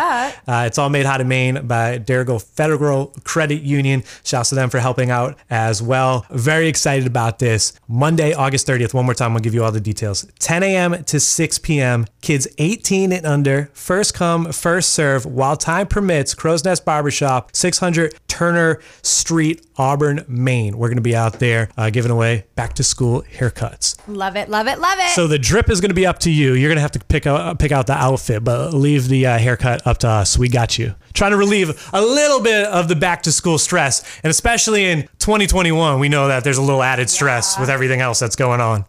Uh, 0.47 0.63
it's 0.65 0.77
all 0.77 0.89
made 0.89 1.05
hot 1.05 1.19
in 1.21 1.27
Maine 1.27 1.67
by 1.67 1.99
Dirigo 1.99 2.41
Federal 2.41 3.07
Credit 3.23 3.61
Union. 3.61 4.03
Shouts 4.23 4.49
to 4.49 4.55
them 4.55 4.69
for 4.69 4.79
helping 4.79 5.09
out 5.11 5.37
as 5.49 5.81
well. 5.81 6.25
Very 6.29 6.67
excited 6.67 7.07
about 7.07 7.39
this. 7.39 7.73
Monday, 7.87 8.33
August 8.33 8.67
30th. 8.67 8.93
One 8.93 9.05
more 9.05 9.13
time, 9.13 9.33
I'll 9.33 9.39
give 9.39 9.53
you 9.53 9.63
all 9.63 9.71
the 9.71 9.81
details. 9.81 10.25
10 10.39 10.63
a.m. 10.63 11.03
to 11.05 11.19
6 11.19 11.57
p.m. 11.59 12.05
Kids 12.21 12.47
18 12.57 13.11
and 13.11 13.25
under. 13.25 13.69
First 13.73 14.13
come, 14.13 14.51
first 14.51 14.91
serve. 14.91 15.25
While 15.25 15.57
time 15.57 15.87
permits, 15.87 16.33
Crow's 16.33 16.63
Nest 16.63 16.85
Barbershop, 16.85 17.55
600 17.55 18.15
Turner 18.27 18.79
Street, 19.01 19.65
Auburn, 19.77 20.23
Maine. 20.27 20.77
We're 20.77 20.89
going 20.89 20.97
to 20.97 21.01
be 21.01 21.15
out 21.15 21.39
there 21.39 21.69
uh, 21.75 21.89
giving 21.89 22.11
away 22.11 22.45
back 22.55 22.73
to 22.73 22.83
school 22.83 23.23
haircuts. 23.23 23.97
Love 24.07 24.35
it, 24.35 24.47
love 24.47 24.67
it, 24.67 24.79
love 24.79 24.97
it. 24.99 25.09
So 25.15 25.25
the 25.25 25.39
drip 25.39 25.69
is 25.69 25.81
going 25.81 25.89
to 25.89 25.95
be 25.95 26.05
up 26.05 26.19
to 26.19 26.31
you. 26.31 26.53
You're 26.53 26.69
going 26.69 26.77
to 26.77 26.81
have 26.81 26.91
to 26.91 26.99
pick 26.99 27.25
out 27.25 27.57
pick 27.57 27.71
out 27.71 27.87
the 27.87 27.93
outfit, 27.93 28.43
but 28.43 28.73
leave 28.73 29.07
the 29.07 29.25
uh, 29.25 29.37
haircut 29.39 29.85
up 29.87 29.97
to 29.99 30.07
us. 30.07 30.37
We 30.37 30.49
got 30.49 30.77
you. 30.77 30.93
Trying 31.13 31.31
to 31.31 31.37
relieve 31.37 31.89
a 31.93 32.01
little 32.01 32.41
bit 32.41 32.67
of 32.67 32.87
the 32.87 32.95
back 33.07 33.23
to 33.23 33.31
school 33.31 33.57
stress, 33.57 34.03
and 34.21 34.29
especially 34.29 34.83
in 34.83 35.03
2021, 35.19 35.97
we 35.97 36.09
know 36.09 36.27
that 36.27 36.43
there's 36.43 36.57
a 36.57 36.61
little 36.61 36.83
added 36.83 37.09
stress 37.09 37.57
with 37.57 37.69
everything 37.69 38.01
else 38.01 38.19
that's 38.19 38.35
going 38.35 38.59
on. 38.59 38.85